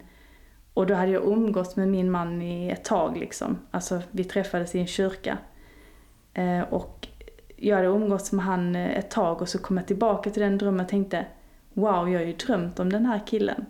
Och 0.74 0.88
då 0.88 0.94
hade 0.94 1.12
jag 1.12 1.24
umgått 1.24 1.76
med 1.76 1.88
min 1.88 2.12
man 2.12 2.42
i 2.42 2.70
ett 2.70 2.84
tag 2.84 3.18
liksom. 3.18 3.58
Alltså 3.72 4.02
vi 4.12 4.24
träffades 4.24 4.76
i 4.76 4.80
en 4.80 4.88
kyrka. 4.88 5.38
Eh, 6.34 6.62
och 6.62 7.08
jag 7.58 7.76
hade 7.76 7.88
umgåtts 7.88 8.32
med 8.32 8.46
han 8.46 8.76
eh, 8.76 8.98
ett 8.98 9.12
tag 9.12 9.42
och 9.42 9.50
så 9.50 9.60
kom 9.60 9.78
jag 9.78 9.88
tillbaka 9.88 10.30
till 10.30 10.42
den 10.42 10.58
drömmen 10.58 10.86
och 10.86 10.90
tänkte 10.90 11.26
Wow, 11.74 12.10
jag 12.10 12.20
har 12.20 12.26
ju 12.26 12.34
drömt 12.34 12.80
om 12.80 12.90
den 12.90 13.06
här 13.06 13.22
killen. 13.28 13.66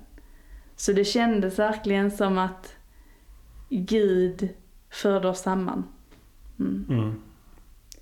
Så 0.75 0.93
det 0.93 1.05
kändes 1.05 1.59
verkligen 1.59 2.11
som 2.11 2.37
att 2.37 2.75
Gud 3.69 4.49
förde 4.89 5.27
oss 5.29 5.39
samman. 5.39 5.83
Mm. 6.59 6.85
Mm. 6.89 7.21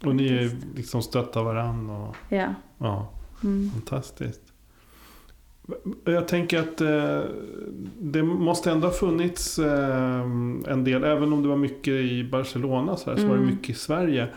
Och 0.06 0.16
ni 0.16 0.28
är 0.28 0.52
liksom 0.76 1.02
stöttar 1.02 1.44
varandra. 1.44 1.98
Och, 1.98 2.16
Ja. 2.30 2.54
ja, 2.78 3.10
Mm. 3.44 3.70
fantastiskt. 3.72 4.51
Jag 6.06 6.28
tänker 6.28 6.60
att 6.60 6.82
eh, 6.82 7.21
det 8.00 8.24
måste 8.24 8.71
ändå 8.71 8.88
ha 8.88 8.93
funnits 8.93 9.60
eh, 9.60 10.19
en 10.67 10.84
del, 10.84 11.04
även 11.04 11.34
om 11.34 11.41
det 11.43 11.47
var 11.50 11.58
mycket 11.58 11.93
i 11.93 12.30
Barcelona 12.32 12.97
så, 12.97 13.10
här, 13.10 13.17
så 13.17 13.24
var 13.28 13.36
det 13.36 13.41
Mm. 13.41 13.54
mycket 13.54 13.69
i 13.69 13.74
Sverige. 13.74 14.28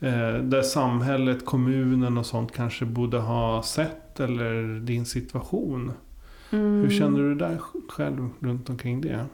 Eh, 0.00 0.34
där 0.34 0.62
samhället, 0.62 1.44
kommunen 1.44 2.18
och 2.18 2.26
sånt 2.26 2.52
kanske 2.52 2.84
borde 2.84 3.18
ha 3.18 3.62
sett 3.62 4.20
eller 4.20 4.80
din 4.80 5.04
situation. 5.06 5.92
Mm. 6.50 6.80
Hur 6.82 6.90
känner 6.98 7.18
du 7.18 7.34
där 7.34 7.58
själv 7.88 8.28
runt 8.40 8.70
omkring 8.70 9.00
det? 9.00 9.26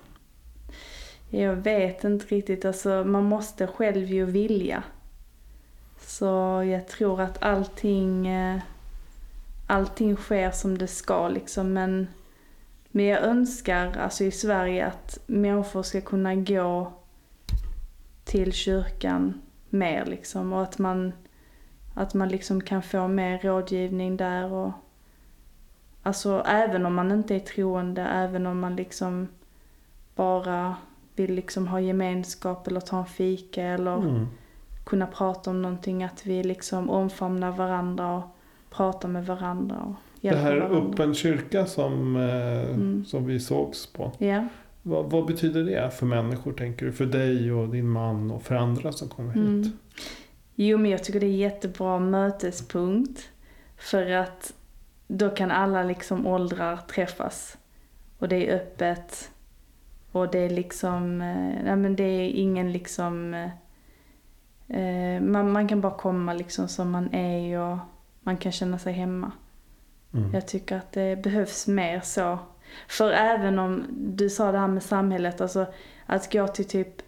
Jag 1.30 1.56
vet 1.56 2.04
inte 2.04 2.26
riktigt, 2.34 2.64
alltså 2.64 3.04
man 3.04 3.24
måste 3.24 3.66
själv 3.66 4.04
ju 4.06 4.24
vilja. 4.24 4.82
Så 6.00 6.24
jag 6.70 6.88
tror 6.88 7.20
att 7.20 7.42
allting, 7.42 8.26
eh, 8.28 8.60
allting 9.68 10.16
sker 10.16 10.50
som 10.50 10.78
det 10.78 10.86
ska 10.86 11.28
liksom. 11.28 11.72
Men, 11.72 12.08
men 12.90 13.04
jag 13.04 13.22
önskar 13.22 13.96
alltså 13.96 14.24
i 14.24 14.30
Sverige 14.30 14.86
att 14.86 15.18
människor 15.26 15.82
ska 15.82 16.00
kunna 16.00 16.34
gå 16.34 16.92
till 18.24 18.52
kyrkan 18.52 19.40
mer 19.70 20.04
liksom. 20.06 20.52
Och 20.52 20.62
att 20.62 20.78
man, 20.78 21.12
att 21.94 22.14
man 22.14 22.28
liksom 22.28 22.60
kan 22.60 22.82
få 22.82 23.08
mer 23.08 23.38
rådgivning 23.38 24.16
där. 24.16 24.52
Och, 24.52 24.72
alltså 26.02 26.42
även 26.46 26.86
om 26.86 26.94
man 26.94 27.12
inte 27.12 27.34
är 27.34 27.40
troende, 27.40 28.02
även 28.02 28.46
om 28.46 28.60
man 28.60 28.76
liksom 28.76 29.28
bara 30.14 30.76
vill 31.16 31.34
liksom 31.34 31.68
ha 31.68 31.80
gemenskap 31.80 32.66
eller 32.66 32.80
ta 32.80 32.98
en 32.98 33.06
fika 33.06 33.62
eller 33.62 33.96
Mm. 33.96 34.26
kunna 34.84 35.06
prata 35.06 35.50
om 35.50 35.62
någonting. 35.62 36.04
Att 36.04 36.26
vi 36.26 36.42
liksom 36.42 36.90
omfamnar 36.90 37.50
varandra 37.50 38.16
och 38.16 38.36
pratar 38.70 39.08
med 39.08 39.26
varandra 39.26 39.76
och 39.76 39.94
Det 40.20 40.26
hjälper 40.26 40.42
här 40.42 40.56
varandra. 40.56 40.88
öppen 40.92 41.14
kyrka 41.14 41.66
som, 41.66 42.16
eh, 42.16 42.70
Mm. 42.70 43.04
som 43.04 43.26
vi 43.26 43.40
sågs 43.40 43.86
på. 43.92 44.12
Ja. 44.18 44.44
Vad, 44.82 45.10
vad 45.10 45.26
betyder 45.26 45.64
det 45.64 45.90
för 45.90 46.06
människor 46.06 46.52
tänker 46.52 46.86
du? 46.86 46.92
För 46.92 47.06
dig 47.06 47.52
och 47.52 47.68
din 47.68 47.88
man 47.88 48.30
och 48.30 48.42
för 48.42 48.54
andra 48.54 48.92
som 48.92 49.08
kommer 49.08 49.28
hit? 49.32 49.36
Mm. 49.42 49.72
Jo 50.54 50.78
men 50.78 50.90
jag 50.90 51.04
tycker 51.04 51.20
det 51.20 51.26
är 51.26 51.36
jättebra 51.36 51.98
mötespunkt. 51.98 53.28
För 53.76 54.10
att 54.10 54.54
då 55.08 55.30
kan 55.30 55.50
alla 55.50 55.82
liksom 55.82 56.26
åldrar 56.26 56.76
träffas. 56.76 57.58
Och 58.18 58.28
det 58.28 58.48
är 58.50 58.54
öppet. 58.56 59.30
Och 60.12 60.30
det 60.30 60.38
är 60.38 60.50
liksom, 60.50 61.20
eh, 61.20 61.64
nej 61.64 61.76
men 61.76 61.96
det 61.96 62.02
är 62.04 62.28
ingen 62.28 62.72
liksom, 62.72 63.34
eh, 64.68 65.20
man, 65.22 65.52
man 65.52 65.68
kan 65.68 65.80
bara 65.80 65.94
komma 65.94 66.32
liksom 66.32 66.68
som 66.68 66.90
man 66.90 67.14
är 67.14 67.58
och 67.60 67.78
man 68.28 68.36
kan 68.36 68.52
känna 68.52 68.78
sig 68.78 68.92
hemma. 68.92 69.32
Mm. 70.14 70.34
Jag 70.34 70.48
tycker 70.48 70.76
att 70.76 70.92
det 70.92 71.22
behövs 71.22 71.66
mer 71.66 72.00
så. 72.00 72.38
För 72.88 73.10
även 73.10 73.58
om 73.58 73.86
du 73.90 74.30
sa 74.30 74.52
det 74.52 74.58
här 74.58 74.68
med 74.68 74.82
samhället, 74.82 75.40
alltså 75.40 75.66
att 76.06 76.32
gå 76.32 76.48
till 76.48 76.64
typ, 76.64 77.02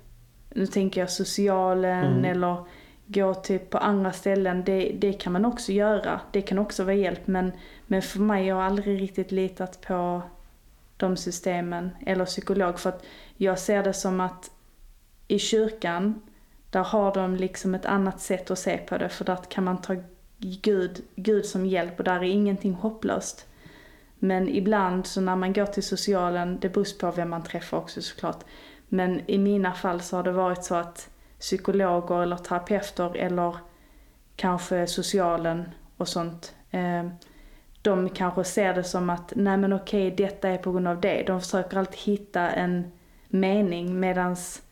nu 0.50 0.66
tänker 0.66 1.00
jag 1.00 1.10
socialen 1.10 2.12
Mm. 2.12 2.24
eller 2.24 2.64
gå 3.06 3.34
typ 3.34 3.70
på 3.70 3.78
andra 3.78 4.12
ställen, 4.12 4.64
det, 4.64 4.92
det 5.00 5.12
kan 5.12 5.32
man 5.32 5.44
också 5.44 5.72
göra. 5.72 6.20
Det 6.32 6.42
kan 6.42 6.58
också 6.58 6.84
vara 6.84 6.94
hjälp. 6.94 7.26
Men, 7.26 7.52
men 7.86 8.02
för 8.02 8.20
mig, 8.20 8.46
jag 8.46 8.56
har 8.56 8.62
aldrig 8.62 9.00
riktigt 9.00 9.32
litat 9.32 9.80
på 9.80 10.22
de 10.96 11.16
systemen 11.16 11.90
eller 12.06 12.24
psykolog. 12.24 12.78
För 12.78 12.88
att 12.90 13.04
jag 13.36 13.58
ser 13.58 13.82
det 13.82 13.92
som 13.92 14.20
att 14.20 14.50
i 15.28 15.38
kyrkan, 15.38 16.22
där 16.70 16.84
har 16.84 17.14
de 17.14 17.36
liksom 17.36 17.74
ett 17.74 17.86
annat 17.86 18.20
sätt 18.20 18.50
att 18.50 18.58
se 18.58 18.76
på 18.76 18.98
det 18.98 19.08
för 19.08 19.24
där 19.24 19.38
kan 19.48 19.64
man 19.64 19.80
ta 19.80 19.96
Gud, 20.40 21.02
Gud 21.16 21.46
som 21.46 21.66
hjälp 21.66 21.98
och 21.98 22.04
där 22.04 22.16
är 22.16 22.22
ingenting 22.22 22.74
hopplöst. 22.74 23.46
Men 24.18 24.48
ibland 24.48 25.06
så 25.06 25.20
när 25.20 25.36
man 25.36 25.52
går 25.52 25.66
till 25.66 25.82
socialen, 25.82 26.58
det 26.60 26.68
beror 26.68 26.98
på 26.98 27.10
vem 27.10 27.30
man 27.30 27.42
träffar 27.42 27.78
också 27.78 28.02
såklart. 28.02 28.44
Men 28.88 29.30
i 29.30 29.38
mina 29.38 29.72
fall 29.72 30.00
så 30.00 30.16
har 30.16 30.22
det 30.22 30.32
varit 30.32 30.64
så 30.64 30.74
att 30.74 31.10
psykologer 31.38 32.22
eller 32.22 32.36
terapeuter 32.36 33.16
eller 33.16 33.56
kanske 34.36 34.86
socialen 34.86 35.68
och 35.96 36.08
sånt. 36.08 36.54
Eh, 36.70 37.08
de 37.82 38.08
kanske 38.08 38.44
ser 38.44 38.74
det 38.74 38.84
som 38.84 39.10
att, 39.10 39.32
nej 39.36 39.56
men 39.56 39.72
okej, 39.72 40.10
detta 40.10 40.48
är 40.48 40.58
på 40.58 40.72
grund 40.72 40.88
av 40.88 41.00
det. 41.00 41.22
De 41.26 41.40
försöker 41.40 41.76
alltid 41.76 41.98
hitta 41.98 42.50
en 42.50 42.92
mening 43.28 44.00
medans 44.00 44.62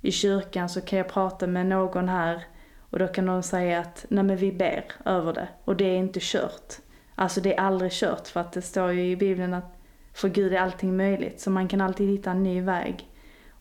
i 0.00 0.12
kyrkan 0.12 0.68
så 0.68 0.80
kan 0.80 0.98
jag 0.98 1.08
prata 1.08 1.46
med 1.46 1.66
någon 1.66 2.08
här 2.08 2.44
och 2.90 2.98
då 2.98 3.06
kan 3.08 3.26
de 3.26 3.42
säga 3.42 3.80
att, 3.80 4.06
nej 4.08 4.24
men 4.24 4.36
vi 4.36 4.52
ber 4.52 4.84
över 5.04 5.32
det 5.32 5.48
och 5.64 5.76
det 5.76 5.84
är 5.84 5.96
inte 5.96 6.18
kört. 6.22 6.74
Alltså 7.14 7.40
det 7.40 7.54
är 7.56 7.60
aldrig 7.60 7.92
kört 7.92 8.28
för 8.28 8.40
att 8.40 8.52
det 8.52 8.62
står 8.62 8.92
ju 8.92 9.10
i 9.10 9.16
Bibeln 9.16 9.54
att 9.54 9.74
för 10.14 10.28
Gud 10.28 10.52
är 10.52 10.58
allting 10.60 10.96
möjligt. 10.96 11.40
Så 11.40 11.50
man 11.50 11.68
kan 11.68 11.80
alltid 11.80 12.08
hitta 12.08 12.30
en 12.30 12.42
ny 12.42 12.60
väg. 12.60 13.08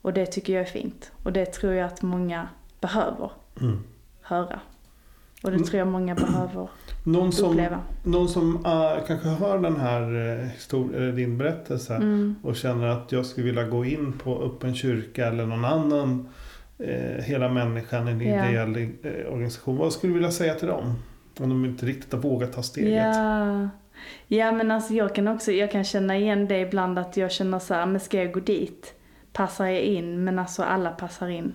Och 0.02 0.14
det 0.14 0.26
tycker 0.26 0.54
jag 0.54 0.62
är 0.62 0.66
fint. 0.66 1.12
Och 1.24 1.34
det 1.34 1.46
tror 1.46 1.74
jag 1.74 1.86
att 1.86 2.02
många 2.02 2.48
behöver 2.82 3.32
Mm. 3.62 3.84
höra. 4.22 4.60
Och 5.44 5.52
det 5.52 5.60
tror 5.60 5.80
jag 5.80 5.88
många 5.88 6.16
behöver 6.26 6.68
Någon 7.04 7.32
som, 7.32 7.50
uppleva. 7.52 7.80
någon 8.04 8.30
som 8.30 8.56
uh, 8.66 9.06
kanske 9.08 9.28
hör 9.28 9.60
den 9.60 9.76
här 9.80 10.16
uh, 11.00 11.14
din 11.16 11.38
berättelse 11.38 11.96
Mm. 11.96 12.36
och 12.44 12.56
känner 12.56 12.88
att 12.88 13.12
jag 13.12 13.26
skulle 13.26 13.46
vilja 13.48 13.64
gå 13.64 13.86
in 13.86 14.14
på 14.24 14.42
öppen 14.44 14.76
kyrka 14.76 15.28
eller 15.28 15.46
någon 15.46 15.66
annan 15.66 16.30
eh, 16.80 17.24
hela 17.24 17.50
människan, 17.50 18.08
en 18.08 18.22
ideell 18.22 18.76
eh, 19.04 19.34
organisation. 19.34 19.78
Vad 19.78 19.94
skulle 19.94 20.14
du 20.14 20.14
vilja 20.14 20.32
säga 20.32 20.54
till 20.56 20.68
dem? 20.68 20.96
Om 21.40 21.50
de 21.50 21.66
inte 21.66 21.86
riktigt 21.86 22.14
har 22.14 22.20
vågat 22.20 22.54
ta 22.54 22.64
steget. 22.64 23.16
Ja. 23.16 23.70
ja, 24.28 24.52
men 24.52 24.72
alltså 24.72 24.94
jag 24.94 25.16
kan 25.16 25.28
också, 25.28 25.52
jag 25.52 25.72
kan 25.72 25.84
känna 25.84 26.18
igen 26.18 26.48
det 26.48 26.60
ibland 26.60 27.00
att 27.00 27.18
jag 27.18 27.32
känner 27.32 27.60
så 27.60 27.74
här, 27.74 27.86
men 27.86 28.00
ska 28.00 28.18
jag 28.18 28.34
gå 28.34 28.40
dit? 28.40 28.94
Passar 29.34 29.66
jag 29.66 29.82
in? 29.82 30.24
Men 30.24 30.40
alltså 30.40 30.64
alla 30.64 30.92
passar 30.92 31.28
in. 31.28 31.54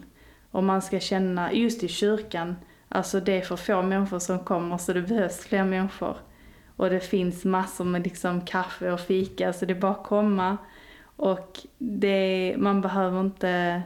Och 0.50 0.64
man 0.64 0.82
ska 0.82 1.00
känna, 1.00 1.52
just 1.52 1.82
i 1.82 1.88
kyrkan, 1.88 2.56
alltså 2.88 3.20
det 3.20 3.32
är 3.32 3.40
för 3.40 3.56
få 3.56 3.82
människor 3.82 4.18
som 4.18 4.38
kommer 4.38 4.78
så 4.78 4.92
det 4.92 5.02
behövs 5.02 5.38
fler 5.38 5.64
människor. 5.64 6.16
Och 6.76 6.90
det 6.90 7.00
finns 7.00 7.44
massor 7.44 7.84
med 7.84 8.04
liksom 8.04 8.40
kaffe 8.40 8.92
och 8.92 9.00
fika 9.00 9.52
så 9.52 9.64
det 9.64 9.72
är 9.72 9.80
bara 9.80 9.92
att 9.92 10.04
komma. 10.04 10.56
Och 11.16 11.58
det, 11.78 12.54
man 12.58 12.80
behöver 12.80 13.20
inte, 13.20 13.82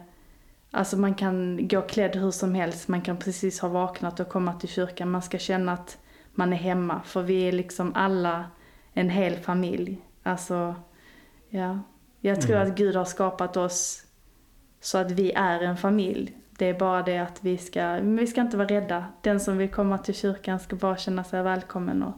alltså 0.76 0.96
man 0.96 1.14
kan 1.14 1.68
gå 1.68 1.82
klädd 1.82 2.16
hur 2.16 2.30
som 2.30 2.54
helst, 2.54 2.88
man 2.88 3.02
kan 3.02 3.16
precis 3.16 3.60
ha 3.60 3.68
vaknat 3.68 4.20
och 4.20 4.28
komma 4.28 4.52
till 4.52 4.68
kyrkan. 4.68 5.10
Man 5.10 5.22
ska 5.22 5.38
känna 5.38 5.72
att 5.72 5.98
man 6.34 6.52
är 6.52 6.56
hemma 6.56 7.02
för 7.04 7.22
vi 7.22 7.48
är 7.48 7.52
liksom 7.52 7.92
alla 7.94 8.44
en 8.92 9.10
hel 9.10 9.36
familj. 9.36 10.00
Alltså, 10.22 10.74
ja. 11.48 11.80
Jag 12.20 12.40
tror 12.40 12.56
Mm. 12.56 12.68
att 12.68 12.78
Gud 12.78 12.96
har 12.96 13.04
skapat 13.04 13.56
oss 13.56 14.02
så 14.80 14.98
att 14.98 15.10
vi 15.10 15.32
är 15.32 15.60
en 15.60 15.76
familj. 15.76 16.36
Det 16.58 16.66
är 16.66 16.74
bara 16.78 17.02
det 17.02 17.18
att 17.18 17.38
vi 17.44 17.58
ska, 17.58 17.92
vi 17.92 18.26
ska 18.26 18.40
inte 18.40 18.56
vara 18.56 18.68
rädda. 18.68 19.06
Den 19.20 19.40
som 19.40 19.58
vill 19.58 19.70
komma 19.70 19.98
till 19.98 20.14
kyrkan 20.14 20.60
ska 20.60 20.76
bara 20.76 20.96
känna 20.96 21.24
sig 21.24 21.42
välkommen 21.42 22.02
och 22.02 22.14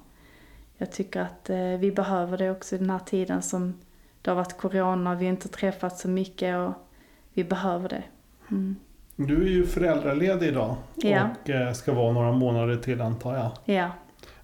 jag 0.76 0.92
tycker 0.92 1.20
att 1.20 1.50
eh, 1.50 1.56
vi 1.78 1.92
behöver 1.92 2.38
det 2.38 2.50
också 2.50 2.74
i 2.74 2.78
den 2.78 2.90
här 2.90 2.98
tiden 2.98 3.42
som 3.42 3.80
det 4.22 4.30
har 4.30 4.36
varit 4.36 4.56
corona, 4.56 5.14
vi 5.14 5.24
har 5.24 5.32
inte 5.32 5.48
träffats 5.48 6.02
så 6.02 6.08
mycket 6.08 6.56
och 6.56 6.72
vi 7.32 7.44
behöver 7.44 7.88
det. 7.88 8.02
Mm. 8.50 8.76
Du 9.16 9.42
är 9.44 9.48
ju 9.48 9.66
föräldraledig 9.66 10.46
idag 10.48 10.76
Ja. 10.96 11.28
och 11.42 11.50
eh, 11.50 11.72
ska 11.72 11.92
vara 11.92 12.12
några 12.12 12.32
månader 12.32 12.76
till 12.76 13.00
antar 13.00 13.34
jag. 13.36 13.50
Ja. 13.76 13.90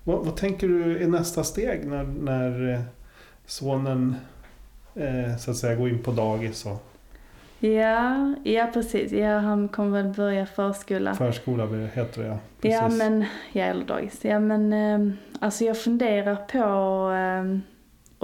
Vad, 0.04 0.24
vad 0.24 0.36
tänker 0.36 0.68
du 0.68 1.02
är 1.04 1.08
nästa 1.08 1.44
steg 1.44 1.86
när, 1.86 2.02
när 2.04 2.72
eh, 2.72 2.80
sonen 3.46 4.16
eh, 4.94 5.36
så 5.36 5.50
att 5.50 5.56
säga 5.56 5.74
går 5.76 5.88
in 5.88 6.02
på 6.02 6.10
dagis 6.10 6.66
och 6.66 6.86
Ja, 7.58 8.34
ja 8.44 8.70
precis. 8.72 9.12
Ja, 9.12 9.38
han 9.38 9.68
kommer 9.68 10.02
väl 10.02 10.12
börja 10.12 10.46
förskola. 10.46 11.14
förskola 11.14 11.66
heter 11.94 12.22
det 12.22 12.28
ja. 12.28 12.38
Precis. 12.60 12.80
Ja 12.80 12.88
men, 12.88 13.24
ja 13.52 13.62
eller 13.64 13.84
dagis. 13.84 14.24
Ja 14.24 14.38
men 14.40 14.72
eh, 14.72 15.14
alltså 15.40 15.64
jag 15.64 15.78
funderar 15.82 16.36
på 16.36 17.12
eh, 17.12 17.58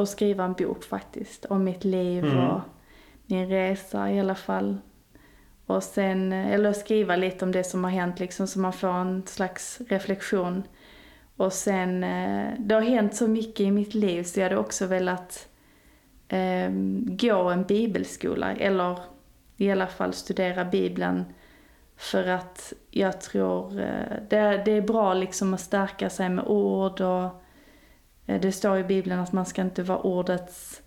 att 0.02 0.08
skriva 0.08 0.44
en 0.44 0.52
bok 0.52 0.84
faktiskt. 0.84 1.44
Om 1.44 1.64
mitt 1.64 1.84
liv 1.84 2.24
Mm. 2.24 2.38
och 2.38 2.60
min 3.26 3.48
resa 3.48 4.10
i 4.10 4.20
alla 4.20 4.34
fall. 4.34 4.76
Och 5.70 5.82
sen, 5.82 6.32
eller 6.32 6.72
skriva 6.72 7.16
lite 7.16 7.44
om 7.44 7.52
det 7.52 7.64
som 7.64 7.84
har 7.84 7.90
hänt 7.90 8.20
liksom 8.20 8.46
så 8.46 8.58
man 8.58 8.72
får 8.72 8.88
en 8.88 9.26
slags 9.26 9.80
reflektion. 9.88 10.62
Och 11.36 11.52
sen, 11.52 12.04
eh, 12.04 12.48
det 12.58 12.74
har 12.74 12.82
hänt 12.82 13.14
så 13.14 13.28
mycket 13.28 13.60
i 13.60 13.70
mitt 13.70 13.94
liv 13.94 14.22
så 14.22 14.40
jag 14.40 14.44
hade 14.44 14.56
också 14.56 14.86
velat 14.86 15.48
eh, 16.28 16.70
gå 17.06 17.50
en 17.50 17.62
bibelskola 17.62 18.52
eller 18.52 18.98
i 19.56 19.70
alla 19.70 19.86
fall 19.86 20.12
studera 20.12 20.64
bibeln 20.64 21.24
för 21.96 22.28
att 22.28 22.72
jag 22.90 23.20
tror 23.20 23.80
eh, 23.80 24.16
det, 24.28 24.62
det 24.64 24.72
är 24.72 24.82
bra 24.82 25.14
liksom 25.14 25.54
att 25.54 25.60
stärka 25.60 26.10
sig 26.10 26.28
med 26.28 26.44
ord 26.44 27.00
och 27.00 27.42
eh, 28.26 28.40
det 28.40 28.52
står 28.52 28.78
i 28.78 28.84
Bibeln 28.84 29.20
att 29.20 29.32
man 29.32 29.46
ska 29.46 29.62
inte 29.62 29.82
vara 29.82 29.98
ordets 29.98 30.82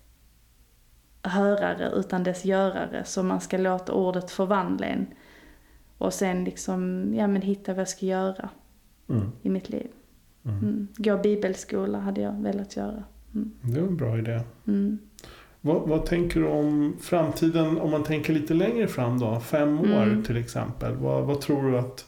hörare 1.30 1.90
utan 1.94 2.22
dess 2.24 2.44
görare. 2.44 3.04
Så 3.04 3.22
man 3.22 3.40
ska 3.40 3.56
låta 3.58 3.92
ordet 3.92 4.30
förvandla 4.30 4.86
en. 4.86 5.06
Och 5.98 6.12
sen 6.14 6.44
liksom, 6.44 7.12
ja 7.14 7.26
men 7.26 7.42
hitta 7.42 7.72
vad 7.72 7.80
jag 7.80 7.88
ska 7.88 8.06
göra 8.06 8.48
Mm. 9.08 9.30
i 9.42 9.48
mitt 9.50 9.68
liv. 9.68 9.86
Mm. 10.44 10.58
Mm. 10.58 10.88
Gå 10.96 11.18
bibelskola 11.18 11.98
hade 11.98 12.20
jag 12.20 12.32
velat 12.42 12.76
göra. 12.76 13.04
Mm. 13.34 13.50
Det 13.62 13.80
är 13.80 13.82
en 13.84 13.96
bra 13.96 14.18
idé. 14.18 14.40
Mm. 14.66 14.98
Vad, 15.60 15.88
vad 15.88 16.06
tänker 16.06 16.40
du 16.40 16.46
om 16.46 16.96
framtiden 17.00 17.78
om 17.78 17.90
man 17.90 18.04
tänker 18.04 18.32
lite 18.32 18.54
längre 18.54 18.88
fram 18.88 19.18
då? 19.18 19.40
Fem 19.40 19.78
år 19.80 20.02
Mm. 20.02 20.22
till 20.22 20.36
exempel. 20.36 20.94
Vad, 20.96 21.24
vad 21.24 21.40
tror 21.40 21.70
du 21.70 21.78
att 21.78 22.06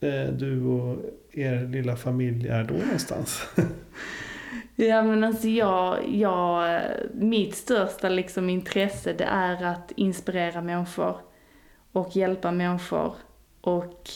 eh, 0.00 0.32
du 0.34 0.64
och 0.64 0.96
er 1.32 1.68
lilla 1.68 1.96
familj 1.96 2.48
är 2.48 2.64
då 2.64 2.74
någonstans? 2.74 3.42
Ja 4.76 5.02
men 5.02 5.24
alltså 5.24 5.48
jag, 5.48 6.08
jag, 6.08 6.80
mitt 7.14 7.54
största 7.54 8.08
liksom 8.08 8.50
intresse 8.50 9.12
det 9.12 9.24
är 9.24 9.64
att 9.64 9.92
inspirera 9.96 10.60
människor 10.60 11.16
och 11.92 12.16
hjälpa 12.16 12.52
människor 12.52 13.14
och 13.60 14.10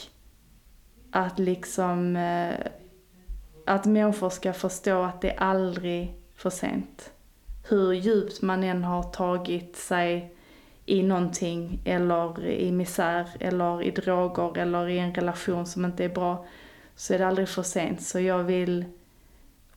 att 1.11 1.38
liksom 1.38 2.16
eh, 2.16 2.66
att 3.66 3.87
människor 3.87 4.31
ska 4.31 4.53
förstå 4.53 5.03
att 5.03 5.20
det 5.20 5.31
är 5.31 5.38
aldrig 5.38 6.14
för 6.35 6.51
sent. 6.51 7.12
Hur 7.68 7.92
djupt 7.92 8.42
man 8.42 8.62
än 8.62 8.85
har 8.85 9.03
tagit 9.03 9.77
sig 9.77 10.35
i 10.87 11.03
någonting 11.03 11.81
eller 11.85 12.47
i 12.47 12.73
misär 12.73 13.29
eller 13.40 13.83
i 13.83 13.90
droger 13.90 14.59
eller 14.59 14.88
i 14.88 14.99
en 14.99 15.14
relation 15.14 15.66
som 15.66 15.85
inte 15.85 16.05
är 16.05 16.09
bra 16.09 16.47
så 16.97 17.14
är 17.14 17.18
det 17.18 17.27
aldrig 17.27 17.49
för 17.49 17.62
sent. 17.62 18.03
Så 18.03 18.20
jag 18.20 18.42
vill 18.42 18.85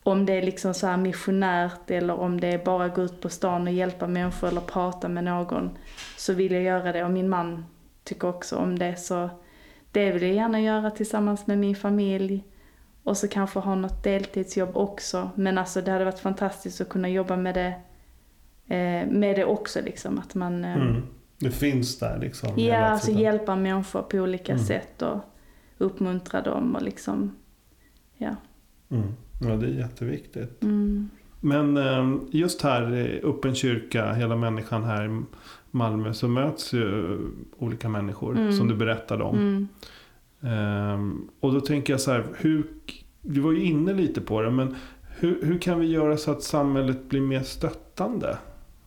om 0.08 0.26
det 0.26 0.34
är 0.34 0.41
liksom 0.41 0.74
så 0.74 0.88
här 0.88 0.98
missionärt 0.98 1.91
eller 1.91 2.20
om 2.20 2.39
det 2.39 2.48
är 2.48 2.65
bara 2.65 2.88
gå 2.88 3.02
ut 3.02 3.22
på 3.22 3.30
stan 3.30 3.67
och 3.67 3.74
hjälpa 3.74 4.08
människor 4.08 4.48
eller 4.48 4.62
prata 4.62 5.08
med 5.10 5.24
någon 5.24 5.70
så 6.17 6.34
vill 6.34 6.52
jag 6.52 6.63
göra 6.63 6.91
det 6.91 7.04
och 7.04 7.12
min 7.12 7.30
man 7.30 7.65
tycker 8.04 8.28
också 8.28 8.56
om 8.56 8.80
det 8.80 8.96
så 8.96 9.30
det 9.91 10.12
vill 10.12 10.24
jag 10.24 10.34
gärna 10.34 10.62
göra 10.62 10.91
tillsammans 10.91 11.48
med 11.48 11.58
min 11.58 11.76
familj 11.76 12.43
och 13.04 13.17
så 13.17 13.28
kanske 13.28 13.60
ha 13.60 13.76
något 13.76 14.04
deltidsjobb 14.04 14.78
också 14.78 15.30
men 15.36 15.58
alltså 15.58 15.82
det 15.82 15.91
hade 15.91 16.06
varit 16.06 16.20
fantastiskt 16.20 16.82
att 16.82 16.89
kunna 16.89 17.10
jobba 17.10 17.36
med 17.36 17.56
det 17.56 17.74
eh, 18.76 19.08
med 19.12 19.36
det 19.36 19.46
också 19.46 19.82
liksom 19.82 20.20
att 20.20 20.36
man 20.36 20.65
eh, 20.65 20.76
Mm. 20.76 21.04
Det 21.39 21.52
finns 21.52 22.00
där 22.00 22.17
liksom. 22.20 22.50
ja 22.56 22.78
alltså 22.78 23.12
hjälpa 23.12 23.56
människor 23.56 24.02
på 24.02 24.17
olika 24.17 24.54
Mm. 24.54 24.65
sätt 24.65 25.02
och 25.02 25.17
uppmuntra 25.78 26.41
dem 26.41 26.76
och 26.76 26.82
liksom 26.82 27.36
ja. 28.17 28.36
Mm. 28.89 29.13
Ja, 29.41 29.56
det 29.56 29.65
är 29.65 29.69
jätteviktigt. 29.71 30.63
Mm. 30.63 31.10
Men 31.41 31.78
eh, 31.78 32.15
just 32.32 32.62
här 32.62 32.95
i 32.95 33.21
Öppen 33.23 33.56
kyrka, 33.56 34.13
hela 34.13 34.36
människan 34.36 34.84
här 34.84 35.06
i 35.06 35.21
Malmö 35.71 36.13
så 36.13 36.28
möts 36.28 36.73
ju 36.73 37.17
olika 37.58 37.89
människor 37.89 38.38
Mm. 38.38 38.54
som 38.54 38.67
du 38.67 38.76
berättade 38.76 39.23
om. 39.23 39.36
Mm. 39.38 39.67
Ehm, 40.41 41.28
och 41.39 41.54
då 41.54 41.62
tänker 41.62 41.93
jag 41.93 42.02
så 42.02 42.12
här, 42.12 42.23
hur, 42.38 42.67
du 43.21 43.39
var 43.41 43.52
ju 43.52 43.63
inne 43.63 43.93
lite 43.93 44.21
på 44.21 44.41
det, 44.41 44.52
men 44.52 44.76
hur, 45.19 45.45
hur 45.45 45.58
kan 45.60 45.80
vi 45.80 45.88
göra 45.88 46.17
så 46.17 46.32
att 46.32 46.43
samhället 46.43 47.10
blir 47.10 47.21
mer 47.21 47.41
stöttande? 47.41 48.38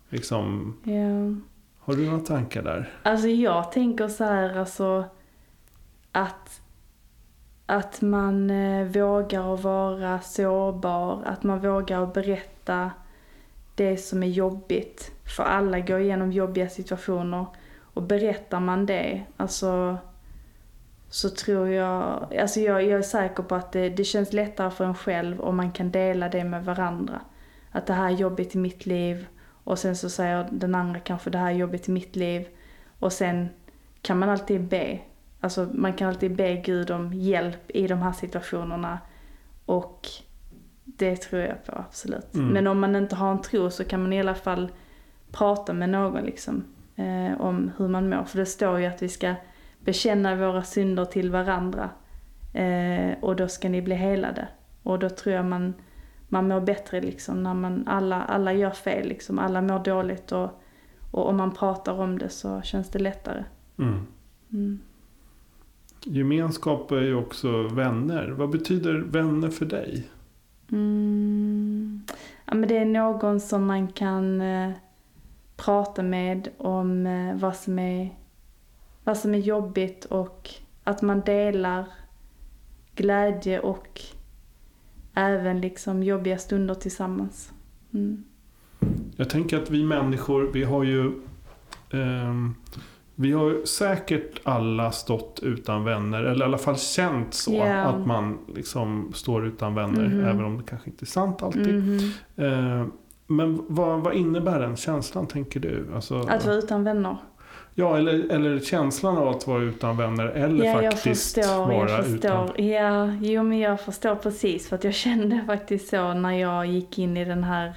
Liksom, 0.09 0.75
Ja. 0.85 1.35
har 1.79 1.95
du 1.97 2.07
några 2.07 2.19
tankar 2.21 2.63
där? 2.63 2.89
Alltså 3.03 3.29
jag 3.29 3.73
tänker 3.73 4.09
så 4.09 4.25
här 4.25 4.59
alltså 4.59 5.05
att, 6.13 6.61
att 7.71 8.01
man 8.01 8.51
eh, 8.51 8.85
vågar 8.85 9.55
att 9.55 9.63
vara 9.63 10.21
sårbar, 10.21 11.23
att 11.25 11.43
man 11.43 11.61
vågar 11.61 12.03
att 12.03 12.15
berätta 12.15 12.91
det 13.75 13.97
som 13.97 14.23
är 14.23 14.27
jobbigt. 14.27 15.13
För 15.37 15.43
alla 15.43 15.81
går 15.81 16.01
igenom 16.01 16.33
jobbiga 16.33 16.69
situationer. 16.69 17.47
Och 17.95 18.03
berättar 18.03 18.61
man 18.61 18.87
det, 18.87 19.23
alltså 19.37 19.97
så 21.11 21.31
tror 21.31 21.69
jag, 21.69 22.29
alltså 22.41 22.61
jag, 22.61 22.83
jag 22.83 22.99
är 22.99 23.03
säker 23.03 23.43
på 23.43 23.55
att 23.55 23.73
det, 23.73 23.89
det 23.89 24.05
känns 24.05 24.33
lättare 24.33 24.71
för 24.71 24.85
en 24.85 24.95
själv 24.95 25.41
om 25.41 25.57
man 25.57 25.73
kan 25.73 25.91
dela 25.91 26.29
det 26.29 26.45
med 26.45 26.65
varandra. 26.65 27.21
Att 27.71 27.87
det 27.87 27.93
här 27.93 28.07
är 28.07 28.17
jobbigt 28.17 28.55
i 28.55 28.59
mitt 28.59 28.87
liv 28.87 29.27
och 29.65 29.79
sen 29.79 29.97
så 29.97 30.11
säger 30.11 30.49
den 30.51 30.75
andra 30.75 31.01
kanske 31.01 31.31
det 31.31 31.39
här 31.39 31.51
är 31.51 31.57
jobbigt 31.57 31.89
i 31.89 31.91
mitt 31.91 32.17
liv. 32.17 32.49
Och 32.99 33.13
sen 33.13 33.49
kan 34.03 34.19
man 34.19 34.29
alltid 34.29 34.61
be. 34.61 34.99
Alltså 35.41 35.69
man 35.75 35.93
kan 35.93 36.09
alltid 36.09 36.37
be 36.37 36.57
Gud 36.57 36.91
om 36.91 37.13
hjälp 37.13 37.71
i 37.71 37.87
de 37.87 37.99
här 37.99 38.13
situationerna. 38.13 38.99
Och 39.65 40.09
det 40.85 41.17
tror 41.17 41.43
jag 41.43 41.65
på, 41.65 41.73
absolut. 41.73 42.35
Mm. 42.35 42.49
Men 42.49 42.67
om 42.67 42.81
man 42.81 42.97
inte 42.97 43.17
har 43.17 43.31
en 43.31 43.43
tro 43.43 43.71
så 43.71 43.85
kan 43.85 44.03
man 44.03 44.13
i 44.13 44.21
alla 44.21 44.35
fall 44.35 44.71
prata 45.33 45.73
med 45.73 45.91
någon 45.91 46.25
liksom. 46.25 46.65
Eh, 46.97 47.41
om 47.41 47.71
hur 47.77 47.89
man 47.89 48.09
mår. 48.09 48.25
För 48.25 48.39
det 48.39 48.47
står 48.47 48.79
ju 48.79 48.87
att 48.87 49.03
vi 49.03 49.09
ska 49.09 49.35
bekänna 49.85 50.37
våra 50.37 50.63
synder 50.63 51.05
till 51.05 51.31
varandra. 51.31 51.91
Eh, 52.55 53.13
och 53.21 53.37
då 53.37 53.49
ska 53.49 53.69
ni 53.69 53.83
bli 53.83 53.95
helade. 53.95 54.49
Och 54.83 54.99
då 54.99 55.09
tror 55.09 55.35
jag 55.35 55.45
man, 55.45 55.75
man 56.29 56.49
mår 56.49 56.61
bättre 56.61 57.01
liksom 57.01 57.43
när 57.43 57.55
man, 57.55 57.89
alla, 57.89 58.23
alla 58.23 58.53
gör 58.53 58.71
fel 58.71 59.09
liksom. 59.09 59.39
Alla 59.39 59.63
mår 59.63 59.79
dåligt 59.79 60.33
och, 60.33 60.63
och 61.11 61.29
om 61.29 61.37
man 61.37 61.55
pratar 61.55 61.93
om 61.93 62.19
det 62.19 62.29
så 62.29 62.63
känns 62.63 62.91
det 62.91 62.99
lättare. 62.99 63.45
Mm. 63.79 64.07
Mm. 64.53 64.81
Gemenskap 66.05 66.91
är 66.91 67.01
ju 67.01 67.15
också 67.15 67.63
vänner. 67.63 68.29
Vad 68.29 68.51
betyder 68.51 68.95
vänner 68.99 69.49
för 69.51 69.67
dig? 69.67 70.09
Mm. 70.73 72.03
Ja, 72.45 72.55
men 72.55 72.69
det 72.69 72.77
är 72.77 72.85
någon 72.85 73.41
som 73.41 73.67
man 73.67 73.89
kan 73.89 74.41
eh, 74.41 74.71
prata 75.57 76.03
med 76.03 76.49
om 76.59 77.07
eh, 77.07 77.37
vad, 77.37 77.57
som 77.57 77.79
är, 77.79 78.15
vad 79.05 79.17
som 79.17 79.35
är 79.35 79.39
jobbigt 79.39 80.05
och 80.05 80.51
att 80.85 81.03
man 81.03 81.21
delar 81.21 81.85
glädje 82.95 83.61
och 83.61 84.01
även 85.15 85.61
liksom 85.61 86.03
jobbiga 86.03 86.39
stunder 86.39 86.75
tillsammans. 86.75 87.53
Mm. 87.95 88.25
Jag 89.17 89.31
tänker 89.31 89.63
att 89.63 89.71
vi 89.71 89.85
människor, 89.85 90.51
vi 90.53 90.65
har 90.65 90.85
ju... 90.85 91.13
ehm, 91.91 92.55
vi 93.21 93.33
har 93.33 93.65
säkert 93.67 94.41
alla 94.45 94.93
stått 94.93 95.41
utan 95.43 95.85
vänner, 95.85 96.23
eller 96.23 96.45
i 96.45 96.49
alla 96.49 96.59
fall 96.59 96.77
känt 96.79 97.35
så. 97.35 97.55
Ja. 97.55 97.75
Att 97.75 98.07
man 98.07 98.39
liksom 98.55 99.13
står 99.15 99.47
utan 99.47 99.75
vänner, 99.75 100.07
Mhm. 100.09 100.25
även 100.25 100.45
om 100.45 100.57
det 100.57 100.63
kanske 100.69 100.91
inte 100.91 101.05
är 101.05 101.07
sant 101.07 101.43
alltid. 101.43 101.75
Mhm. 101.75 101.99
Eh, 102.37 102.87
men 103.27 103.65
vad, 103.69 104.01
vad 104.01 104.15
innebär 104.15 104.61
den 104.61 104.77
känslan, 104.77 105.27
tänker 105.27 105.61
du? 105.61 105.87
Alltså, 105.95 106.21
Att 106.21 106.47
vara 106.47 106.57
utan 106.57 106.85
vänner. 106.85 107.17
Ja, 107.75 107.97
eller, 107.97 108.33
eller 108.33 108.59
känslan 108.61 109.17
av 109.19 109.29
att 109.29 109.47
vara 109.47 109.63
utan 109.63 109.97
vänner, 109.97 110.27
eller 110.27 110.65
Ja, 110.65 110.83
jag 110.83 110.93
faktiskt 110.93 111.35
förstår. 111.35 111.59
vara 111.67 111.91
Jag 111.91 112.07
utan... 112.09 112.47
förstår. 112.49 112.61
Ja, 112.67 113.13
jo 113.21 113.43
men 113.43 113.59
jag 113.59 113.81
förstår 113.81 114.15
precis. 114.15 114.69
För 114.69 114.77
att 114.77 114.85
jag 114.85 114.95
kände 115.05 115.41
faktiskt 115.47 115.89
så 115.89 116.15
när 116.15 116.33
jag 116.33 116.67
gick 116.67 116.99
in 116.99 117.17
i 117.17 117.25
den 117.25 117.45
här 117.45 117.75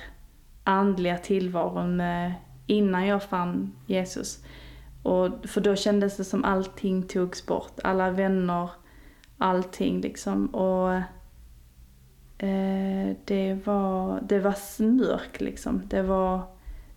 andliga 0.64 1.18
tillvaron 1.18 1.96
med, 1.98 2.34
innan 2.68 3.08
jag 3.08 3.24
fann 3.24 3.72
Jesus. 3.88 4.40
Och, 5.04 5.30
för 5.46 5.62
då 5.62 5.76
kändes 5.76 6.18
det 6.18 6.24
som 6.24 6.46
allting 6.46 7.04
togs 7.04 7.46
bort. 7.46 7.80
Alla 7.84 8.12
vänner, 8.12 8.70
allting 9.38 10.02
liksom. 10.02 10.48
Och 10.48 10.94
eh, 12.48 13.16
det 13.26 13.60
var, 13.66 14.22
det 14.22 14.40
var 14.40 14.82
mörkt 14.82 15.42
liksom. 15.42 15.82
Det 15.88 16.02
var 16.02 16.42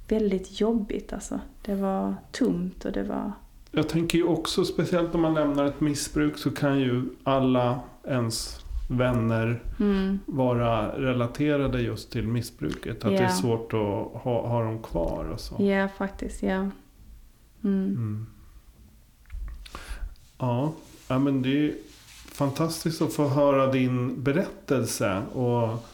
väldigt 0.09 0.61
jobbigt 0.61 1.13
alltså. 1.13 1.41
Det 1.63 1.75
var 1.75 2.15
tomt 2.33 2.85
och 2.85 2.93
det 2.93 3.03
var... 3.03 3.33
Jag 3.71 3.89
tänker 3.89 4.19
ju 4.19 4.25
också, 4.25 4.65
speciellt 4.65 5.15
om 5.15 5.21
man 5.21 5.35
lämnar 5.35 5.65
ett 5.65 5.81
missbruk, 5.81 6.39
så 6.39 6.51
kan 6.51 6.79
ju 6.79 7.03
alla 7.25 7.81
ens 8.05 8.61
vänner 8.91 9.63
Mm, 9.81 10.19
vara 10.27 10.99
relaterade 11.01 11.81
just 11.81 12.13
till 12.13 12.29
missbruket. 12.29 13.05
Att 13.05 13.11
det 13.11 13.17
är 13.17 13.29
svårt 13.29 13.73
att 13.73 14.23
ha, 14.23 14.49
ha 14.49 14.63
dem 14.63 14.83
kvar 14.83 15.25
och 15.35 15.41
så. 15.41 15.65
ja, 15.65 15.89
faktiskt. 15.89 16.43
Ja. 16.43 16.51
Mm. 16.51 16.71
Mm. 17.67 18.27
Ja, 20.39 20.73
ja, 21.09 21.19
men 21.19 21.43
det 21.43 21.67
är 21.69 21.75
fantastiskt 22.33 23.03
att 23.03 23.13
få 23.13 23.29
höra 23.29 23.73
din 23.73 24.23
berättelse. 24.23 25.23
Och 25.33 25.87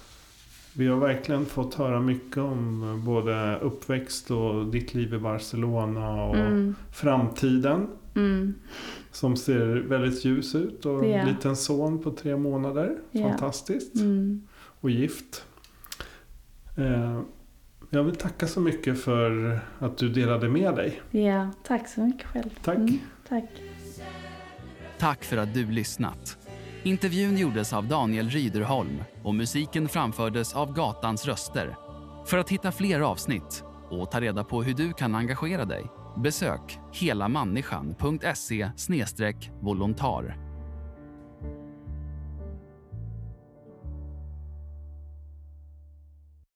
vi 0.74 0.86
har 0.86 0.96
verkligen 0.96 1.46
fått 1.46 1.74
höra 1.74 2.00
mycket 2.00 2.36
om 2.38 3.02
både 3.06 3.58
uppväxt 3.58 4.30
och 4.30 4.66
ditt 4.66 4.94
liv 4.94 5.14
i 5.14 5.18
Barcelona 5.18 6.24
och 6.24 6.36
Mm. 6.36 6.74
framtiden. 6.92 7.88
Mm. 8.14 8.54
Som 9.10 9.36
ser 9.36 9.66
väldigt 9.88 10.24
ljus 10.24 10.54
ut 10.54 10.86
och 10.86 11.04
Ja. 11.06 11.08
en 11.08 11.28
liten 11.28 11.56
son 11.56 12.02
på 12.02 12.10
tre 12.10 12.36
månader. 12.36 12.98
Ja. 13.10 13.28
Fantastiskt. 13.28 13.94
Mm. 13.96 14.42
Och 14.80 14.90
gift. 14.90 15.44
Eh, 16.76 17.20
jag 17.94 18.04
vill 18.04 18.16
tacka 18.16 18.46
så 18.46 18.60
mycket 18.60 19.00
för 19.00 19.60
att 19.78 19.98
du 19.98 20.08
delade 20.08 20.48
med 20.48 20.74
dig. 20.74 21.00
Ja, 21.10 21.50
tack 21.62 21.88
så 21.88 22.00
mycket 22.00 22.26
själv. 22.26 22.50
Tack. 22.62 22.76
Mm, 22.76 22.98
tack. 23.28 23.44
Tack 24.98 25.24
för 25.24 25.36
att 25.36 25.54
du 25.54 25.70
lyssnat. 25.70 26.38
Intervjun 26.82 27.38
gjordes 27.38 27.72
av 27.72 27.88
Daniel 27.88 28.30
Ryderholm 28.30 29.02
och 29.22 29.34
musiken 29.34 29.88
framfördes 29.88 30.54
av 30.54 30.74
Gatans 30.74 31.26
röster. 31.26 31.76
För 32.26 32.38
att 32.38 32.50
hitta 32.50 32.72
fler 32.72 33.00
avsnitt 33.00 33.64
och 33.90 34.10
ta 34.10 34.20
reda 34.20 34.44
på 34.44 34.62
hur 34.62 34.74
du 34.74 34.92
kan 34.92 35.14
engagera 35.14 35.64
dig 35.64 35.84
besök 36.16 36.78
helamänniskan.se 36.92 38.70
volontar. 39.60 40.51